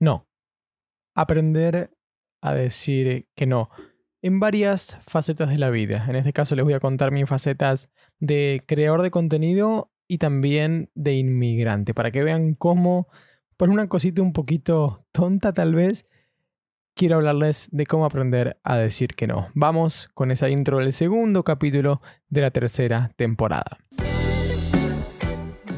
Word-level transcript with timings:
no. 0.00 0.28
Aprender 1.14 1.96
a 2.42 2.54
decir 2.54 3.28
que 3.34 3.46
no 3.46 3.70
en 4.26 4.40
varias 4.40 4.98
facetas 5.02 5.50
de 5.50 5.58
la 5.58 5.70
vida. 5.70 6.04
En 6.08 6.16
este 6.16 6.32
caso 6.32 6.56
les 6.56 6.64
voy 6.64 6.74
a 6.74 6.80
contar 6.80 7.12
mis 7.12 7.28
facetas 7.28 7.92
de 8.18 8.60
creador 8.66 9.02
de 9.02 9.12
contenido 9.12 9.92
y 10.08 10.18
también 10.18 10.90
de 10.94 11.14
inmigrante, 11.14 11.94
para 11.94 12.10
que 12.10 12.24
vean 12.24 12.54
cómo, 12.54 13.06
por 13.56 13.70
una 13.70 13.88
cosita 13.88 14.22
un 14.22 14.32
poquito 14.32 15.06
tonta 15.12 15.52
tal 15.52 15.76
vez, 15.76 16.08
quiero 16.94 17.16
hablarles 17.16 17.68
de 17.70 17.86
cómo 17.86 18.04
aprender 18.04 18.58
a 18.64 18.76
decir 18.76 19.14
que 19.14 19.28
no. 19.28 19.48
Vamos 19.54 20.08
con 20.12 20.32
esa 20.32 20.48
intro 20.48 20.78
del 20.78 20.92
segundo 20.92 21.44
capítulo 21.44 22.00
de 22.28 22.40
la 22.40 22.50
tercera 22.50 23.12
temporada. 23.16 23.78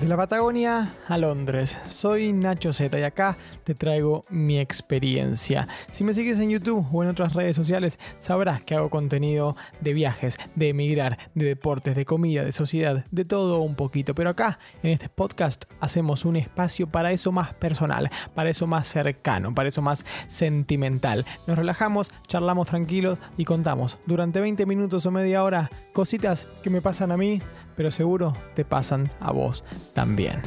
De 0.01 0.07
la 0.07 0.17
Patagonia 0.17 0.93
a 1.09 1.19
Londres, 1.19 1.77
soy 1.89 2.33
Nacho 2.33 2.73
Z 2.73 2.97
y 3.01 3.03
acá 3.03 3.37
te 3.65 3.75
traigo 3.75 4.23
mi 4.31 4.61
experiencia. 4.61 5.67
Si 5.91 6.05
me 6.05 6.15
sigues 6.15 6.39
en 6.39 6.51
YouTube 6.51 6.87
o 6.93 7.03
en 7.03 7.09
otras 7.09 7.33
redes 7.35 7.57
sociales, 7.57 7.99
sabrás 8.21 8.63
que 8.63 8.77
hago 8.77 8.91
contenido 8.91 9.57
de 9.81 9.95
viajes, 9.95 10.39
de 10.55 10.69
emigrar, 10.69 11.19
de 11.35 11.47
deportes, 11.47 11.97
de 11.97 12.05
comida, 12.05 12.45
de 12.45 12.53
sociedad, 12.53 13.07
de 13.11 13.25
todo 13.25 13.61
un 13.61 13.75
poquito. 13.75 14.15
Pero 14.15 14.31
acá, 14.31 14.61
en 14.85 14.93
este 14.93 15.09
podcast, 15.09 15.65
hacemos 15.81 16.25
un 16.25 16.37
espacio 16.37 16.87
para 16.87 17.11
eso 17.11 17.33
más 17.33 17.55
personal, 17.55 18.09
para 18.37 18.51
eso 18.51 18.69
más 18.69 18.87
cercano, 18.87 19.53
para 19.53 19.69
eso 19.69 19.83
más 19.83 20.07
sentimental. 20.29 21.27
Nos 21.49 21.59
relajamos, 21.59 22.13
charlamos 22.29 22.69
tranquilos 22.69 23.19
y 23.37 23.45
contamos 23.45 23.99
durante 24.07 24.41
20 24.41 24.65
minutos 24.65 25.05
o 25.07 25.11
media 25.11 25.43
hora 25.43 25.73
cositas 25.93 26.47
que 26.63 26.71
me 26.71 26.81
pasan 26.81 27.11
a 27.11 27.17
mí 27.17 27.43
pero 27.79 27.93
seguro 27.93 28.35
te 28.57 28.65
pasan 28.65 29.09
a 29.21 29.31
vos 29.31 29.65
también. 29.95 30.43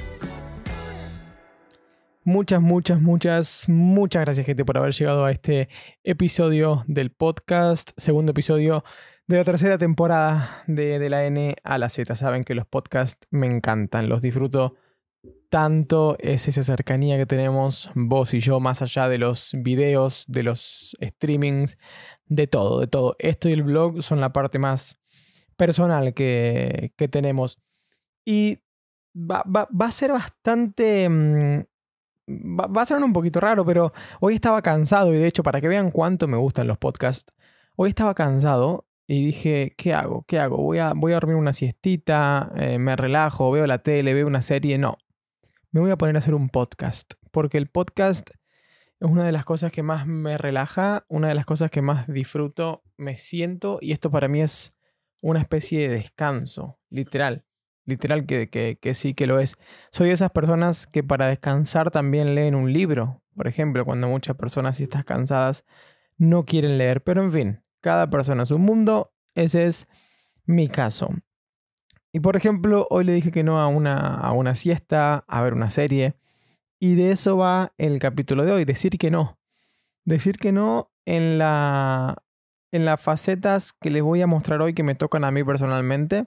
Muchas, 2.25 2.61
muchas, 2.61 3.01
muchas, 3.01 3.69
muchas 3.69 4.25
gracias 4.25 4.45
gente 4.45 4.65
por 4.65 4.77
haber 4.77 4.91
llegado 4.91 5.23
a 5.23 5.31
este 5.31 5.69
episodio 6.03 6.83
del 6.87 7.11
podcast, 7.11 7.91
segundo 7.95 8.31
episodio 8.31 8.83
de 9.27 9.37
la 9.37 9.45
tercera 9.45 9.77
temporada 9.77 10.63
de, 10.67 10.99
de 10.99 11.09
la 11.09 11.25
N 11.25 11.55
a 11.63 11.77
la 11.77 11.89
Z. 11.89 12.13
Saben 12.17 12.43
que 12.43 12.53
los 12.53 12.67
podcasts 12.67 13.25
me 13.31 13.47
encantan, 13.47 14.09
los 14.09 14.21
disfruto 14.21 14.75
tanto, 15.49 16.17
es 16.19 16.49
esa 16.49 16.63
cercanía 16.63 17.17
que 17.17 17.25
tenemos 17.25 17.89
vos 17.95 18.33
y 18.33 18.41
yo, 18.41 18.59
más 18.59 18.81
allá 18.81 19.07
de 19.07 19.19
los 19.19 19.51
videos, 19.57 20.25
de 20.27 20.43
los 20.43 20.97
streamings, 21.01 21.77
de 22.25 22.47
todo, 22.47 22.81
de 22.81 22.87
todo. 22.87 23.15
Esto 23.19 23.47
y 23.47 23.53
el 23.53 23.63
blog 23.63 24.01
son 24.01 24.19
la 24.19 24.33
parte 24.33 24.59
más 24.59 25.00
personal 25.61 26.15
que, 26.15 26.91
tenemos. 27.11 27.61
Y 28.25 28.57
va, 29.15 29.43
a 29.79 29.91
ser 29.91 30.11
bastante... 30.11 31.07
Mm, 31.07 31.59
va, 32.27 32.81
a 32.81 32.85
ser 32.85 32.97
un 32.97 33.13
poquito 33.13 33.39
raro, 33.39 33.63
pero 33.63 33.93
hoy 34.21 34.33
estaba 34.33 34.63
cansado 34.63 35.13
y 35.13 35.19
de 35.19 35.27
hecho, 35.27 35.43
para 35.43 35.61
que 35.61 35.67
vean 35.67 35.91
cuánto 35.91 36.27
me 36.27 36.37
gustan 36.37 36.65
los 36.65 36.79
podcasts, 36.79 37.31
hoy 37.75 37.89
estaba 37.89 38.15
cansado 38.15 38.87
y 39.05 39.23
dije, 39.23 39.75
¿qué 39.77 39.93
hago? 39.93 40.25
¿Qué 40.27 40.39
hago? 40.39 40.57
¿Voy 40.57 40.79
a, 40.79 40.93
voy 40.95 41.11
a 41.11 41.15
dormir 41.17 41.35
una 41.35 41.53
siestita? 41.53 42.51
Eh, 42.55 42.79
¿Me 42.79 42.95
relajo? 42.95 43.51
¿Veo 43.51 43.67
la 43.67 43.83
tele? 43.83 44.15
¿Veo 44.15 44.25
una 44.25 44.41
serie? 44.41 44.79
No. 44.79 44.97
Me 45.69 45.79
voy 45.79 45.91
a 45.91 45.95
poner 45.95 46.15
a 46.15 46.19
hacer 46.19 46.33
un 46.33 46.49
podcast, 46.49 47.13
porque 47.29 47.59
el 47.59 47.67
podcast 47.67 48.31
es 48.99 49.07
una 49.07 49.23
de 49.23 49.31
las 49.31 49.45
cosas 49.45 49.71
que 49.71 49.83
más 49.83 50.07
me 50.07 50.39
relaja, 50.39 51.05
una 51.07 51.27
de 51.27 51.35
las 51.35 51.45
cosas 51.45 51.69
que 51.69 51.83
más 51.83 52.07
disfruto, 52.07 52.81
me 52.97 53.15
siento 53.15 53.77
y 53.79 53.91
esto 53.91 54.09
para 54.09 54.27
mí 54.27 54.41
es 54.41 54.75
una 55.21 55.39
especie 55.39 55.87
de 55.87 55.95
descanso, 55.95 56.79
literal. 56.89 57.45
Literal 57.85 58.25
que, 58.25 58.49
que, 58.49 58.93
sí 58.93 59.13
que 59.13 59.27
lo 59.27 59.39
es. 59.39 59.55
Soy 59.91 60.07
de 60.07 60.13
esas 60.13 60.31
personas 60.31 60.85
que 60.85 61.03
para 61.03 61.27
descansar 61.27 61.89
también 61.89 62.35
leen 62.35 62.55
un 62.55 62.71
libro. 62.71 63.21
Por 63.35 63.47
ejemplo, 63.47 63.85
cuando 63.85 64.07
muchas 64.07 64.35
personas, 64.35 64.75
si 64.75 64.83
estás 64.83 65.03
cansadas, 65.03 65.65
no 66.17 66.43
quieren 66.43 66.77
leer. 66.77 67.01
Pero 67.01 67.23
en 67.23 67.31
fin, 67.31 67.63
cada 67.81 68.09
persona 68.09 68.43
es 68.43 68.51
un 68.51 68.61
mundo. 68.61 69.13
Ese 69.33 69.65
es 69.65 69.87
mi 70.45 70.67
caso. 70.67 71.09
Y 72.13 72.19
por 72.19 72.35
ejemplo, 72.35 72.87
hoy 72.89 73.03
le 73.03 73.13
dije 73.13 73.31
que 73.31 73.43
no 73.43 73.59
a 73.59 73.67
una, 73.67 74.15
a 74.15 74.31
una 74.33 74.55
siesta, 74.55 75.23
a 75.27 75.41
ver 75.41 75.53
una 75.53 75.69
serie. 75.69 76.15
Y 76.79 76.95
de 76.95 77.11
eso 77.11 77.37
va 77.37 77.73
el 77.77 77.99
capítulo 77.99 78.43
de 78.43 78.51
hoy, 78.51 78.65
decir 78.65 78.97
que 78.97 79.11
no. 79.11 79.39
Decir 80.05 80.37
que 80.37 80.51
no 80.51 80.91
en 81.05 81.37
la, 81.37 82.23
en 82.71 82.85
las 82.85 83.01
facetas 83.01 83.73
que 83.73 83.91
les 83.91 84.01
voy 84.01 84.21
a 84.21 84.27
mostrar 84.27 84.61
hoy 84.61 84.73
que 84.73 84.83
me 84.83 84.95
tocan 84.95 85.23
a 85.23 85.31
mí 85.31 85.43
personalmente. 85.43 86.25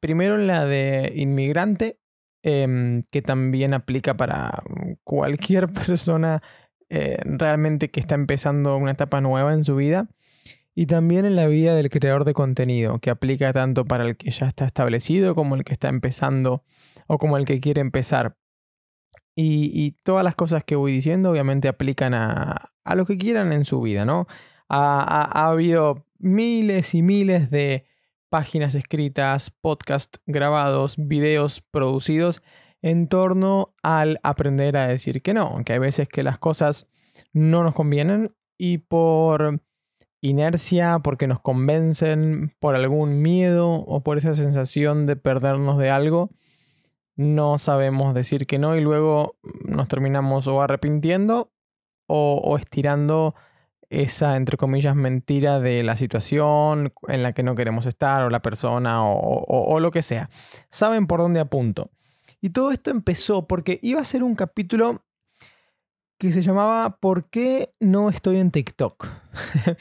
Primero 0.00 0.36
en 0.36 0.46
la 0.46 0.64
de 0.64 1.12
inmigrante, 1.16 1.98
em, 2.42 3.02
que 3.10 3.22
también 3.22 3.74
aplica 3.74 4.14
para 4.14 4.62
cualquier 5.04 5.68
persona 5.72 6.42
eh, 6.90 7.18
realmente 7.24 7.90
que 7.90 8.00
está 8.00 8.14
empezando 8.14 8.76
una 8.76 8.92
etapa 8.92 9.20
nueva 9.20 9.52
en 9.52 9.64
su 9.64 9.76
vida. 9.76 10.08
Y 10.74 10.86
también 10.86 11.24
en 11.24 11.34
la 11.34 11.48
vida 11.48 11.74
del 11.74 11.90
creador 11.90 12.24
de 12.24 12.34
contenido, 12.34 13.00
que 13.00 13.10
aplica 13.10 13.52
tanto 13.52 13.84
para 13.84 14.04
el 14.04 14.16
que 14.16 14.30
ya 14.30 14.46
está 14.46 14.64
establecido 14.64 15.34
como 15.34 15.56
el 15.56 15.64
que 15.64 15.72
está 15.72 15.88
empezando 15.88 16.62
o 17.08 17.18
como 17.18 17.36
el 17.36 17.44
que 17.46 17.58
quiere 17.58 17.80
empezar. 17.80 18.36
Y, 19.40 19.92
todas 20.02 20.24
las 20.24 20.34
cosas 20.34 20.64
que 20.64 20.74
voy 20.74 20.90
diciendo 20.90 21.30
obviamente 21.30 21.68
aplican 21.68 22.12
a, 22.12 22.72
a 22.84 22.94
lo 22.96 23.06
que 23.06 23.16
quieran 23.16 23.52
en 23.52 23.64
su 23.64 23.80
vida, 23.80 24.04
¿no? 24.04 24.26
Ha, 24.68 25.48
habido 25.48 26.04
miles 26.18 26.94
y 26.94 27.02
miles 27.02 27.50
de 27.50 27.84
páginas 28.28 28.74
escritas, 28.74 29.50
podcasts 29.50 30.20
grabados, 30.26 30.96
videos 30.98 31.60
producidos 31.60 32.42
en 32.82 33.08
torno 33.08 33.74
al 33.82 34.20
aprender 34.22 34.76
a 34.76 34.86
decir 34.86 35.22
que 35.22 35.34
no, 35.34 35.42
aunque 35.42 35.72
hay 35.72 35.78
veces 35.78 36.08
que 36.08 36.22
las 36.22 36.38
cosas 36.38 36.88
no 37.32 37.62
nos 37.64 37.74
convienen 37.74 38.34
y 38.56 38.78
por 38.78 39.60
inercia, 40.20 40.98
porque 40.98 41.26
nos 41.26 41.40
convencen, 41.40 42.54
por 42.58 42.74
algún 42.74 43.22
miedo 43.22 43.70
o 43.70 44.02
por 44.02 44.18
esa 44.18 44.34
sensación 44.34 45.06
de 45.06 45.16
perdernos 45.16 45.78
de 45.78 45.90
algo, 45.90 46.30
no 47.16 47.58
sabemos 47.58 48.14
decir 48.14 48.46
que 48.46 48.58
no 48.58 48.76
y 48.76 48.80
luego 48.80 49.36
nos 49.64 49.88
terminamos 49.88 50.46
o 50.46 50.60
arrepintiendo 50.60 51.52
o, 52.06 52.40
o 52.44 52.56
estirando 52.56 53.34
esa, 53.90 54.36
entre 54.36 54.56
comillas, 54.56 54.94
mentira 54.94 55.60
de 55.60 55.82
la 55.82 55.96
situación 55.96 56.92
en 57.06 57.22
la 57.22 57.32
que 57.32 57.42
no 57.42 57.54
queremos 57.54 57.86
estar 57.86 58.22
o 58.22 58.30
la 58.30 58.42
persona 58.42 59.02
o, 59.04 59.80
lo 59.80 59.90
que 59.90 60.02
sea. 60.02 60.30
Saben 60.70 61.06
por 61.06 61.20
dónde 61.20 61.40
apunto. 61.40 61.90
Y 62.40 62.50
todo 62.50 62.70
esto 62.70 62.90
empezó 62.90 63.46
porque 63.46 63.80
iba 63.82 64.00
a 64.00 64.04
ser 64.04 64.22
un 64.22 64.34
capítulo 64.34 65.04
que 66.18 66.32
se 66.32 66.42
llamaba 66.42 66.98
¿Por 67.00 67.30
qué 67.30 67.74
no 67.80 68.10
estoy 68.10 68.38
en 68.38 68.50
TikTok? 68.50 69.08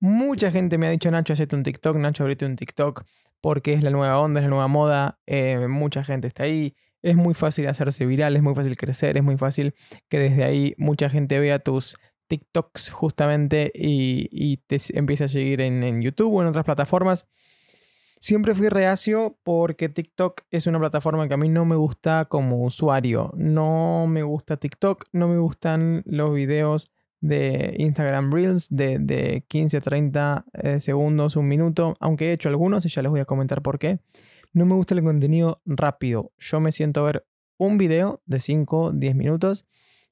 Mucha 0.00 0.50
gente 0.50 0.78
me 0.78 0.86
ha 0.86 0.90
dicho, 0.90 1.10
Nacho, 1.10 1.32
hazte 1.32 1.56
un 1.56 1.62
TikTok, 1.62 1.96
Nacho, 1.96 2.24
abrite 2.24 2.44
un 2.44 2.56
TikTok, 2.56 3.04
porque 3.40 3.72
es 3.72 3.82
la 3.82 3.90
nueva 3.90 4.20
onda, 4.20 4.40
es 4.40 4.44
la 4.44 4.50
nueva 4.50 4.68
moda, 4.68 5.18
eh, 5.26 5.66
mucha 5.68 6.04
gente 6.04 6.26
está 6.28 6.42
ahí, 6.42 6.76
es 7.02 7.16
muy 7.16 7.32
fácil 7.32 7.66
hacerse 7.66 8.04
viral, 8.04 8.36
es 8.36 8.42
muy 8.42 8.54
fácil 8.54 8.76
crecer, 8.76 9.16
es 9.16 9.22
muy 9.22 9.38
fácil 9.38 9.74
que 10.08 10.18
desde 10.18 10.44
ahí 10.44 10.74
mucha 10.76 11.08
gente 11.08 11.38
vea 11.40 11.58
tus 11.60 11.96
TikToks 12.28 12.90
justamente 12.90 13.70
y, 13.74 14.56
te 14.66 14.78
empiece 14.94 15.24
a 15.24 15.28
seguir 15.28 15.60
en, 15.60 16.00
YouTube 16.02 16.34
o 16.34 16.42
en 16.42 16.48
otras 16.48 16.64
plataformas. 16.64 17.26
Siempre 18.18 18.54
fui 18.54 18.68
reacio 18.68 19.38
porque 19.42 19.88
TikTok 19.88 20.42
es 20.50 20.66
una 20.66 20.78
plataforma 20.78 21.28
que 21.28 21.34
a 21.34 21.36
mí 21.36 21.48
no 21.48 21.64
me 21.64 21.76
gusta 21.76 22.24
como 22.24 22.62
usuario. 22.64 23.32
No 23.36 24.06
me 24.08 24.22
gusta 24.22 24.56
TikTok, 24.56 25.04
no 25.12 25.28
me 25.28 25.38
gustan 25.38 26.02
los 26.06 26.34
videos 26.34 26.90
de 27.20 27.74
Instagram 27.78 28.32
Reels 28.32 28.68
de, 28.70 29.44
15 29.48 29.76
a 29.76 29.80
30 29.80 30.44
eh, 30.52 30.80
segundos, 30.80 31.36
un 31.36 31.48
minuto, 31.48 31.96
aunque 32.00 32.30
he 32.30 32.32
hecho 32.32 32.48
algunos 32.48 32.84
y 32.86 32.88
ya 32.88 33.02
les 33.02 33.10
voy 33.10 33.20
a 33.20 33.24
comentar 33.24 33.62
por 33.62 33.78
qué. 33.78 34.00
No 34.52 34.64
me 34.64 34.74
gusta 34.74 34.94
el 34.94 35.02
contenido 35.02 35.60
rápido. 35.66 36.32
Yo 36.38 36.60
me 36.60 36.72
siento 36.72 37.00
a 37.00 37.04
ver 37.04 37.26
un 37.58 37.78
video 37.78 38.22
de 38.26 38.40
5, 38.40 38.92
10 38.92 39.14
minutos 39.14 39.66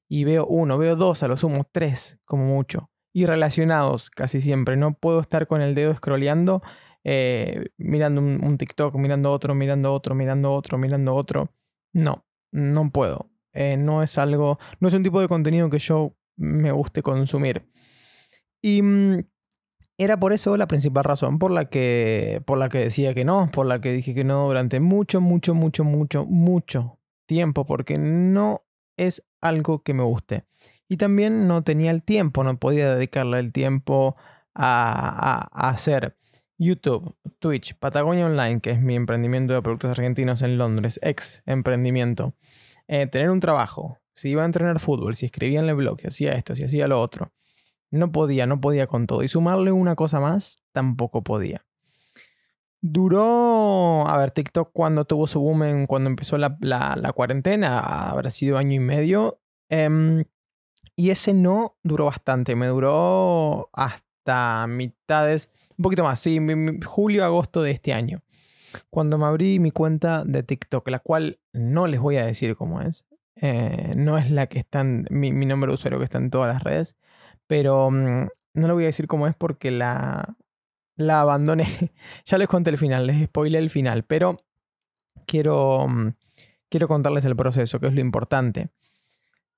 y 0.07 0.23
veo 0.23 0.45
uno, 0.45 0.77
veo 0.77 0.95
dos, 0.95 1.23
a 1.23 1.27
lo 1.27 1.37
sumo 1.37 1.67
tres 1.71 2.19
como 2.25 2.45
mucho. 2.45 2.89
Y 3.13 3.25
relacionados 3.25 4.09
casi 4.09 4.41
siempre. 4.41 4.75
No 4.75 4.93
puedo 4.93 5.19
estar 5.21 5.47
con 5.47 5.61
el 5.61 5.73
dedo 5.73 5.95
scrolleando, 5.95 6.61
eh, 7.03 7.67
mirando 7.77 8.21
un, 8.21 8.57
TikTok, 8.57 8.95
mirando 8.95 9.31
otro, 9.31 9.55
mirando 9.55 9.93
otro, 9.93 10.15
mirando 10.15 10.53
otro, 10.53 10.77
mirando 10.77 11.15
otro. 11.15 11.53
No, 11.93 12.25
no 12.51 12.89
puedo. 12.91 13.29
Eh, 13.53 13.77
no 13.77 14.03
es 14.03 14.17
algo, 14.17 14.59
no 14.79 14.89
es 14.89 14.93
un 14.93 15.03
tipo 15.03 15.21
de 15.21 15.29
contenido 15.29 15.69
que 15.69 15.79
yo 15.79 16.13
me 16.35 16.71
guste 16.71 17.01
consumir. 17.01 17.65
Y 18.61 18.81
mm, 18.81 19.19
era 19.97 20.19
por 20.19 20.33
eso 20.33 20.57
la 20.57 20.67
principal 20.67 21.05
razón 21.05 21.39
por 21.39 21.51
la 21.51 21.65
que 21.69 22.41
por 22.45 22.57
la 22.57 22.67
que 22.67 22.79
decía 22.79 23.13
que 23.13 23.23
no, 23.23 23.49
por 23.51 23.65
la 23.65 23.79
que 23.79 23.93
dije 23.93 24.13
que 24.13 24.25
no 24.25 24.47
durante 24.47 24.81
mucho, 24.81 25.21
mucho, 25.21 25.55
mucho, 25.55 25.85
mucho, 25.85 26.25
mucho 26.25 26.99
tiempo, 27.27 27.65
porque 27.65 27.97
no 27.97 28.64
es 28.97 29.25
algo 29.41 29.83
que 29.83 29.93
me 29.93 30.03
guste. 30.03 30.45
Y 30.87 30.97
también 30.97 31.47
no 31.47 31.63
tenía 31.63 31.91
el 31.91 32.03
tiempo, 32.03 32.43
no 32.43 32.59
podía 32.59 32.93
dedicarle 32.93 33.39
el 33.39 33.51
tiempo 33.51 34.15
a, 34.53 35.47
hacer 35.51 36.17
YouTube, 36.57 37.15
Twitch, 37.39 37.75
Patagonia 37.77 38.25
Online, 38.25 38.61
que 38.61 38.71
es 38.71 38.81
mi 38.81 38.95
emprendimiento 38.95 39.53
de 39.53 39.61
productos 39.61 39.91
argentinos 39.91 40.41
en 40.41 40.57
Londres, 40.57 40.99
ex 41.01 41.41
emprendimiento. 41.45 42.33
Eh, 42.87 43.07
tener 43.07 43.29
un 43.29 43.39
trabajo, 43.39 43.97
si 44.13 44.29
iba 44.29 44.43
a 44.43 44.45
entrenar 44.45 44.79
fútbol, 44.79 45.15
si 45.15 45.25
escribía 45.25 45.59
en 45.59 45.67
el 45.67 45.75
blog, 45.75 45.99
si 45.99 46.07
hacía 46.07 46.33
esto, 46.33 46.55
si 46.55 46.63
hacía 46.63 46.87
lo 46.87 47.01
otro. 47.01 47.33
No 47.91 48.11
podía, 48.11 48.45
no 48.45 48.61
podía 48.61 48.87
con 48.87 49.07
todo. 49.07 49.23
Y 49.23 49.27
sumarle 49.27 49.71
una 49.71 49.95
cosa 49.95 50.19
más, 50.19 50.57
tampoco 50.71 51.23
podía. 51.23 51.65
Duró, 52.87 54.07
a 54.07 54.15
ver, 54.19 54.29
TikTok 54.29 54.69
cuando 54.71 55.05
tuvo 55.05 55.25
su 55.25 55.39
boom, 55.39 55.87
cuando 55.87 56.07
empezó 56.07 56.37
la, 56.37 57.13
cuarentena, 57.15 57.79
habrá 57.79 58.29
sido 58.29 58.59
año 58.59 58.73
y 58.73 58.79
medio. 58.79 59.39
Em, 59.69 60.23
y 60.95 61.09
ese 61.09 61.33
no 61.33 61.77
duró 61.81 62.05
bastante, 62.05 62.55
me 62.55 62.67
duró 62.67 63.71
hasta 63.73 64.67
mitades, 64.67 65.49
un 65.75 65.81
poquito 65.81 66.03
más, 66.03 66.19
sí, 66.19 66.39
julio, 66.85 67.25
agosto 67.25 67.63
de 67.63 67.71
este 67.71 67.91
año. 67.91 68.21
Cuando 68.91 69.17
me 69.17 69.25
abrí 69.25 69.57
mi 69.57 69.71
cuenta 69.71 70.23
de 70.23 70.43
TikTok, 70.43 70.87
la 70.89 70.99
cual 70.99 71.39
no 71.53 71.87
les 71.87 71.99
voy 71.99 72.17
a 72.17 72.25
decir 72.27 72.55
cómo 72.55 72.81
es, 72.81 73.03
eh, 73.41 73.93
no 73.95 74.19
es 74.19 74.29
la 74.29 74.45
que 74.45 74.59
está 74.59 74.81
en 74.81 75.07
mi, 75.09 75.31
nombre 75.31 75.69
de 75.69 75.73
usuario 75.73 75.97
que 75.97 76.05
está 76.05 76.19
en 76.19 76.29
todas 76.29 76.53
las 76.53 76.63
redes, 76.63 76.97
pero 77.47 77.89
mm, 77.89 78.27
no 78.53 78.67
le 78.67 78.73
voy 78.73 78.83
a 78.83 78.87
decir 78.87 79.07
cómo 79.07 79.25
es 79.25 79.33
porque 79.35 79.71
la, 79.71 80.35
la 80.95 81.21
abandoné. 81.21 81.67
ya 82.25 82.37
les 82.37 82.47
conté 82.47 82.71
el 82.71 82.77
final, 82.77 83.07
les 83.07 83.25
spoilé 83.25 83.57
el 83.59 83.69
final, 83.69 84.03
pero 84.03 84.37
quiero, 85.25 85.87
mm, 85.87 86.13
quiero 86.69 86.87
contarles 86.87 87.25
el 87.25 87.35
proceso, 87.35 87.79
que 87.79 87.87
es 87.87 87.93
lo 87.93 88.01
importante. 88.01 88.69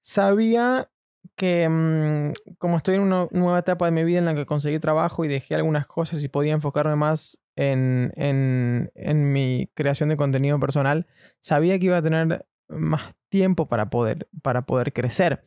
Sabía 0.01 0.89
que 1.35 1.67
mm, 1.69 2.55
como 2.57 2.77
estoy 2.77 2.95
en 2.95 3.01
una 3.01 3.27
nueva 3.31 3.59
etapa 3.59 3.85
de 3.85 3.91
mi 3.91 4.03
vida 4.03 4.19
en 4.19 4.25
la 4.25 4.35
que 4.35 4.45
conseguí 4.45 4.79
trabajo 4.79 5.25
y 5.25 5.27
dejé 5.27 5.55
algunas 5.55 5.87
cosas 5.87 6.23
y 6.23 6.27
podía 6.27 6.53
enfocarme 6.53 6.95
más 6.95 7.39
en, 7.55 8.13
en, 8.15 8.91
en 8.95 9.31
mi 9.31 9.69
creación 9.73 10.09
de 10.09 10.17
contenido 10.17 10.59
personal, 10.59 11.07
sabía 11.39 11.77
que 11.79 11.85
iba 11.85 11.97
a 11.97 12.01
tener 12.01 12.45
más 12.69 13.15
tiempo 13.29 13.65
para 13.65 13.89
poder, 13.89 14.27
para 14.41 14.63
poder 14.63 14.93
crecer. 14.93 15.43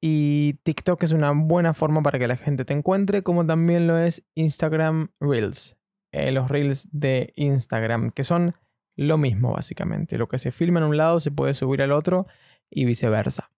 Y 0.00 0.54
TikTok 0.64 1.02
es 1.02 1.12
una 1.12 1.32
buena 1.32 1.72
forma 1.72 2.02
para 2.02 2.18
que 2.18 2.28
la 2.28 2.36
gente 2.36 2.64
te 2.64 2.74
encuentre, 2.74 3.22
como 3.22 3.46
también 3.46 3.86
lo 3.86 3.98
es 3.98 4.22
Instagram 4.34 5.08
Reels. 5.20 5.76
Eh, 6.12 6.30
los 6.30 6.50
Reels 6.50 6.88
de 6.92 7.32
Instagram, 7.36 8.10
que 8.10 8.24
son 8.24 8.54
lo 8.96 9.18
mismo 9.18 9.52
básicamente. 9.52 10.18
Lo 10.18 10.28
que 10.28 10.38
se 10.38 10.52
filma 10.52 10.80
en 10.80 10.86
un 10.86 10.96
lado 10.96 11.20
se 11.20 11.30
puede 11.30 11.54
subir 11.54 11.82
al 11.82 11.92
otro 11.92 12.26
y 12.70 12.84
viceversa. 12.84 13.50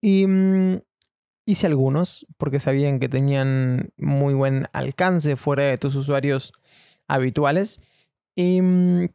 Y 0.00 0.26
mm, 0.26 0.80
hice 1.46 1.66
algunos 1.66 2.26
porque 2.36 2.60
sabían 2.60 3.00
que 3.00 3.08
tenían 3.08 3.92
muy 3.96 4.34
buen 4.34 4.66
alcance 4.72 5.36
fuera 5.36 5.64
de 5.64 5.78
tus 5.78 5.94
usuarios 5.94 6.52
habituales. 7.08 7.80
Y, 8.36 8.60
mm, 8.60 9.08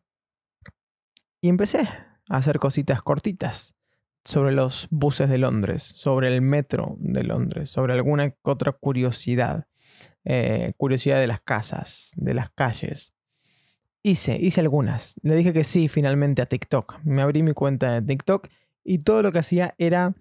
y 1.42 1.50
empecé 1.50 1.88
hacer 2.30 2.60
cositas 2.60 3.02
cortitas 3.02 3.77
sobre 4.28 4.52
los 4.52 4.90
buses 4.92 5.30
de 5.30 5.38
Londres, 5.38 5.82
sobre 5.82 6.28
el 6.28 6.42
metro 6.42 6.98
de 7.00 7.24
Londres, 7.24 7.70
sobre 7.70 7.94
alguna 7.94 8.36
otra 8.42 8.74
curiosidad, 8.74 9.68
eh, 10.26 10.74
curiosidad 10.76 11.22
de 11.22 11.28
las 11.28 11.40
casas, 11.40 12.12
de 12.18 12.34
las 12.34 12.50
calles. 12.50 13.14
Hice, 14.04 14.38
hice 14.38 14.60
algunas. 14.60 15.16
Le 15.22 15.34
dije 15.34 15.54
que 15.54 15.64
sí 15.64 15.88
finalmente 15.88 16.42
a 16.42 16.46
TikTok. 16.46 17.00
Me 17.06 17.22
abrí 17.22 17.42
mi 17.42 17.54
cuenta 17.54 17.94
de 17.94 18.02
TikTok 18.02 18.50
y 18.84 18.98
todo 18.98 19.22
lo 19.22 19.32
que 19.32 19.40
hacía 19.40 19.76
era 19.78 20.14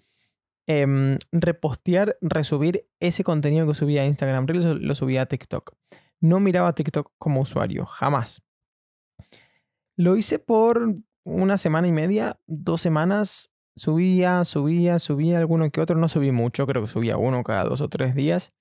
em, 0.69 1.19
repostear, 1.33 2.17
resubir 2.21 2.87
ese 3.01 3.25
contenido 3.25 3.67
que 3.67 3.75
subía 3.75 4.03
a 4.03 4.07
Instagram 4.07 4.47
lo 4.47 4.95
subía 4.95 5.23
a 5.23 5.27
TikTok. 5.27 5.73
No 6.21 6.39
miraba 6.39 6.77
TikTok 6.77 7.11
como 7.19 7.41
usuario, 7.41 7.87
jamás. 7.87 8.41
Lo 9.97 10.17
hice 10.17 10.39
por 10.39 10.95
una 11.25 11.57
semana 11.57 11.89
y 11.89 11.93
media, 11.93 12.39
dos 12.47 12.81
semanas, 12.81 13.51
subía, 13.77 14.45
subía, 14.45 14.99
subía 14.99 15.39
alguno 15.39 15.71
que 15.71 15.81
otro. 15.81 15.97
No 15.97 16.09
subí 16.09 16.33
mucho, 16.33 16.67
creo 16.67 16.83
que 16.83 16.89
subía 16.89 17.17
uno 17.17 17.45
cada 17.45 17.65
dos 17.65 17.81
o 17.81 17.89
tres 17.89 18.15
días. 18.15 18.53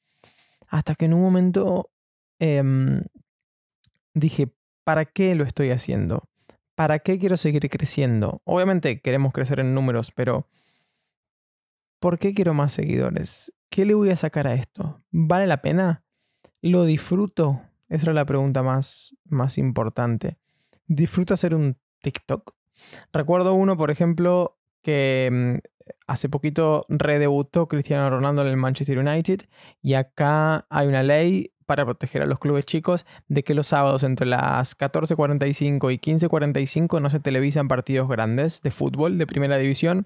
Hasta 0.67 0.95
que 0.95 1.05
en 1.05 1.13
un 1.13 1.21
momento 1.21 1.89
em, 2.39 3.03
dije, 4.13 4.53
¿para 4.83 5.05
qué 5.05 5.35
lo 5.35 5.43
estoy 5.43 5.71
haciendo? 5.71 6.29
¿Para 6.75 6.99
qué 6.99 7.17
quiero 7.17 7.37
seguir 7.37 7.69
creciendo? 7.69 8.41
Obviamente 8.43 8.99
queremos 8.99 9.31
crecer 9.31 9.59
en 9.59 9.73
números, 9.73 10.11
pero 10.11 10.47
¿por 11.99 12.19
qué 12.19 12.33
quiero 12.33 12.53
más 12.53 12.73
seguidores? 12.73 13.53
¿Qué 13.69 13.85
le 13.85 13.93
voy 13.93 14.09
a 14.09 14.15
sacar 14.15 14.47
a 14.47 14.55
esto? 14.55 15.01
¿Vale 15.11 15.47
la 15.47 15.61
pena? 15.61 16.03
¿Lo 16.61 16.83
disfruto? 16.83 17.61
Esa 17.87 18.05
era 18.05 18.13
la 18.13 18.25
pregunta 18.25 18.63
más, 18.63 19.15
más 19.23 19.57
importante. 19.57 20.37
¿Disfruto 20.87 21.33
hacer 21.33 21.55
un 21.55 21.77
TikTok. 22.05 22.53
Recuerdo 23.11 23.55
uno, 23.55 23.77
por 23.77 23.89
ejemplo, 23.89 24.54
que 24.85 25.29
mm, 25.31 25.57
hace 26.05 26.29
poquito 26.29 26.85
redebutó 26.87 27.67
Cristiano 27.67 28.07
Ronaldo 28.07 28.43
en 28.43 28.49
el 28.49 28.57
Manchester 28.57 28.99
United 28.99 29.41
y 29.81 29.95
acá 29.95 30.67
hay 30.69 30.87
una 30.87 31.01
ley 31.01 31.51
para 31.65 31.83
proteger 31.83 32.21
a 32.21 32.27
los 32.27 32.37
clubes 32.37 32.65
chicos 32.65 33.07
de 33.27 33.43
que 33.43 33.55
los 33.55 33.65
sábados 33.65 34.03
entre 34.03 34.27
las 34.27 34.77
14.45 34.77 35.91
y 35.91 35.97
15.45 35.97 37.01
no 37.01 37.09
se 37.09 37.19
televisan 37.19 37.67
partidos 37.67 38.07
grandes 38.07 38.61
de 38.61 38.69
fútbol 38.69 39.17
de 39.17 39.25
primera 39.25 39.57
división. 39.57 40.05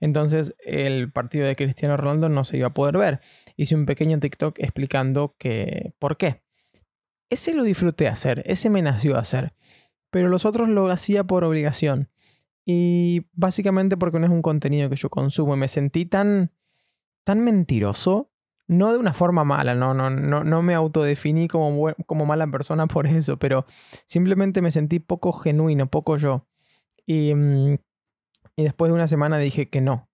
Entonces 0.00 0.54
el 0.62 1.10
partido 1.10 1.46
de 1.46 1.56
Cristiano 1.56 1.96
Ronaldo 1.96 2.28
no 2.28 2.44
se 2.44 2.58
iba 2.58 2.66
a 2.66 2.74
poder 2.74 2.98
ver. 2.98 3.20
Hice 3.56 3.74
un 3.74 3.86
pequeño 3.86 4.20
TikTok 4.20 4.58
explicando 4.58 5.34
que 5.38 5.94
por 5.98 6.18
qué. 6.18 6.42
Ese 7.30 7.54
lo 7.54 7.62
disfruté 7.62 8.08
hacer, 8.08 8.42
ese 8.46 8.68
me 8.68 8.82
nació 8.82 9.16
hacer 9.16 9.54
pero 10.10 10.28
los 10.28 10.44
otros 10.44 10.68
lo 10.68 10.88
hacía 10.88 11.24
por 11.24 11.44
obligación. 11.44 12.08
Y 12.70 13.26
básicamente 13.32 13.96
porque 13.96 14.18
no 14.18 14.26
es 14.26 14.30
un 14.30 14.42
contenido 14.42 14.90
que 14.90 14.96
yo 14.96 15.08
consumo. 15.08 15.54
Y 15.54 15.58
me 15.58 15.68
sentí 15.68 16.04
tan, 16.04 16.52
tan 17.24 17.40
mentiroso. 17.40 18.30
No 18.66 18.92
de 18.92 18.98
una 18.98 19.14
forma 19.14 19.42
mala, 19.42 19.74
no, 19.74 19.94
no, 19.94 20.10
no, 20.10 20.44
no 20.44 20.60
me 20.60 20.74
autodefiní 20.74 21.48
como, 21.48 21.94
como 22.04 22.26
mala 22.26 22.46
persona 22.46 22.86
por 22.86 23.06
eso, 23.06 23.38
pero 23.38 23.64
simplemente 24.04 24.60
me 24.60 24.70
sentí 24.70 24.98
poco 24.98 25.32
genuino, 25.32 25.90
poco 25.90 26.18
yo. 26.18 26.46
Y, 27.06 27.34
mm, 27.34 27.78
y 28.56 28.62
después 28.62 28.90
de 28.90 28.94
una 28.96 29.06
semana 29.06 29.38
dije 29.38 29.70
que 29.70 29.80
no. 29.80 30.10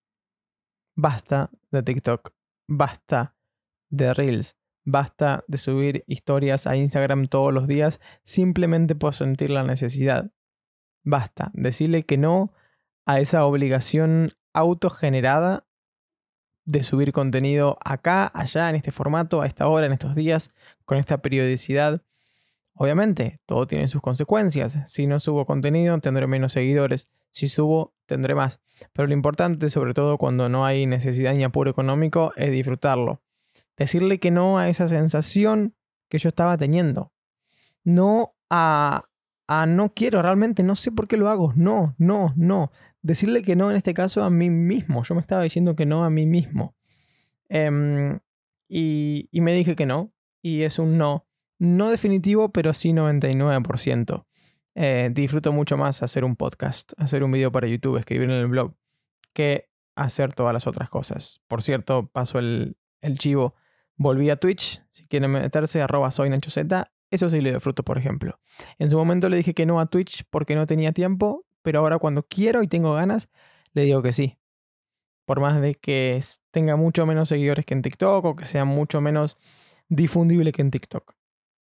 Basta 0.94 1.50
de 1.72 1.82
TikTok. 1.82 2.30
Basta 2.68 3.34
de 3.90 4.14
Reels. 4.14 4.56
Basta 4.84 5.42
de 5.48 5.58
subir 5.58 6.04
historias 6.06 6.68
a 6.68 6.76
Instagram 6.76 7.26
todos 7.26 7.52
los 7.52 7.66
días 7.66 8.00
simplemente 8.22 8.94
por 8.94 9.12
sentir 9.12 9.50
la 9.50 9.64
necesidad. 9.64 10.30
Basta, 11.04 11.50
decirle 11.54 12.04
que 12.04 12.18
no 12.18 12.52
a 13.06 13.20
esa 13.20 13.44
obligación 13.44 14.32
autogenerada 14.52 15.66
de 16.64 16.82
subir 16.82 17.12
contenido 17.12 17.78
acá, 17.84 18.30
allá, 18.34 18.70
en 18.70 18.76
este 18.76 18.90
formato, 18.90 19.42
a 19.42 19.46
esta 19.46 19.68
hora, 19.68 19.86
en 19.86 19.92
estos 19.92 20.14
días, 20.14 20.50
con 20.86 20.96
esta 20.98 21.18
periodicidad. 21.18 22.02
Obviamente, 22.72 23.40
todo 23.46 23.66
tiene 23.66 23.86
sus 23.86 24.00
consecuencias. 24.00 24.78
Si 24.86 25.06
no 25.06 25.20
subo 25.20 25.44
contenido, 25.44 25.98
tendré 26.00 26.26
menos 26.26 26.52
seguidores. 26.52 27.06
Si 27.30 27.48
subo, 27.48 27.94
tendré 28.06 28.34
más. 28.34 28.60
Pero 28.94 29.06
lo 29.06 29.12
importante, 29.12 29.68
sobre 29.68 29.92
todo 29.92 30.16
cuando 30.16 30.48
no 30.48 30.64
hay 30.64 30.86
necesidad 30.86 31.34
ni 31.34 31.44
apuro 31.44 31.70
económico, 31.70 32.32
es 32.36 32.50
disfrutarlo 32.50 33.20
decirle 33.76 34.18
que 34.18 34.30
no 34.30 34.58
a 34.58 34.68
esa 34.68 34.88
sensación 34.88 35.74
que 36.08 36.18
yo 36.18 36.28
estaba 36.28 36.56
teniendo. 36.56 37.12
No 37.82 38.34
a, 38.50 39.04
a 39.46 39.66
no 39.66 39.92
quiero, 39.92 40.22
realmente 40.22 40.62
no 40.62 40.74
sé 40.74 40.92
por 40.92 41.08
qué 41.08 41.16
lo 41.16 41.28
hago. 41.28 41.52
No, 41.56 41.94
no, 41.98 42.32
no. 42.36 42.70
Decirle 43.02 43.42
que 43.42 43.56
no 43.56 43.70
en 43.70 43.76
este 43.76 43.94
caso 43.94 44.24
a 44.24 44.30
mí 44.30 44.50
mismo. 44.50 45.02
Yo 45.04 45.14
me 45.14 45.20
estaba 45.20 45.42
diciendo 45.42 45.76
que 45.76 45.86
no 45.86 46.04
a 46.04 46.10
mí 46.10 46.26
mismo. 46.26 46.74
Em, 47.48 48.18
y, 48.68 49.28
y, 49.30 49.40
me 49.40 49.54
dije 49.54 49.76
que 49.76 49.86
no. 49.86 50.12
Y 50.40 50.62
es 50.62 50.78
un 50.78 50.96
no. 50.96 51.26
No 51.58 51.90
definitivo, 51.90 52.50
pero 52.50 52.72
sí 52.72 52.92
99%. 52.92 54.26
Eh, 54.76 55.10
disfruto 55.12 55.52
mucho 55.52 55.76
más 55.76 56.02
hacer 56.02 56.24
un 56.24 56.34
podcast, 56.34 56.92
hacer 56.96 57.22
un 57.22 57.30
video 57.30 57.52
para 57.52 57.68
YouTube, 57.68 57.96
escribir 57.96 58.28
en 58.28 58.36
el 58.36 58.48
blog, 58.48 58.74
que 59.32 59.68
hacer 59.94 60.34
todas 60.34 60.52
las 60.52 60.66
otras 60.66 60.90
cosas. 60.90 61.40
Por 61.46 61.62
cierto, 61.62 62.08
paso 62.08 62.38
el, 62.38 62.76
el 63.00 63.18
chivo. 63.18 63.54
Volví 63.96 64.30
a 64.30 64.36
Twitch, 64.36 64.82
si 64.90 65.06
quieren 65.06 65.30
meterse, 65.30 65.80
arroba 65.80 66.10
soy. 66.10 66.30
Eso 67.14 67.28
sí 67.28 67.40
lo 67.40 67.52
disfruto, 67.52 67.84
por 67.84 67.96
ejemplo. 67.96 68.40
En 68.76 68.90
su 68.90 68.96
momento 68.96 69.28
le 69.28 69.36
dije 69.36 69.54
que 69.54 69.66
no 69.66 69.78
a 69.78 69.86
Twitch 69.86 70.24
porque 70.30 70.56
no 70.56 70.66
tenía 70.66 70.90
tiempo, 70.90 71.44
pero 71.62 71.78
ahora 71.78 72.00
cuando 72.00 72.24
quiero 72.24 72.64
y 72.64 72.66
tengo 72.66 72.92
ganas, 72.92 73.28
le 73.72 73.84
digo 73.84 74.02
que 74.02 74.10
sí. 74.10 74.36
Por 75.24 75.38
más 75.38 75.60
de 75.60 75.76
que 75.76 76.20
tenga 76.50 76.74
mucho 76.74 77.06
menos 77.06 77.28
seguidores 77.28 77.64
que 77.64 77.74
en 77.74 77.82
TikTok 77.82 78.24
o 78.24 78.34
que 78.34 78.44
sea 78.44 78.64
mucho 78.64 79.00
menos 79.00 79.38
difundible 79.88 80.50
que 80.50 80.62
en 80.62 80.72
TikTok. 80.72 81.14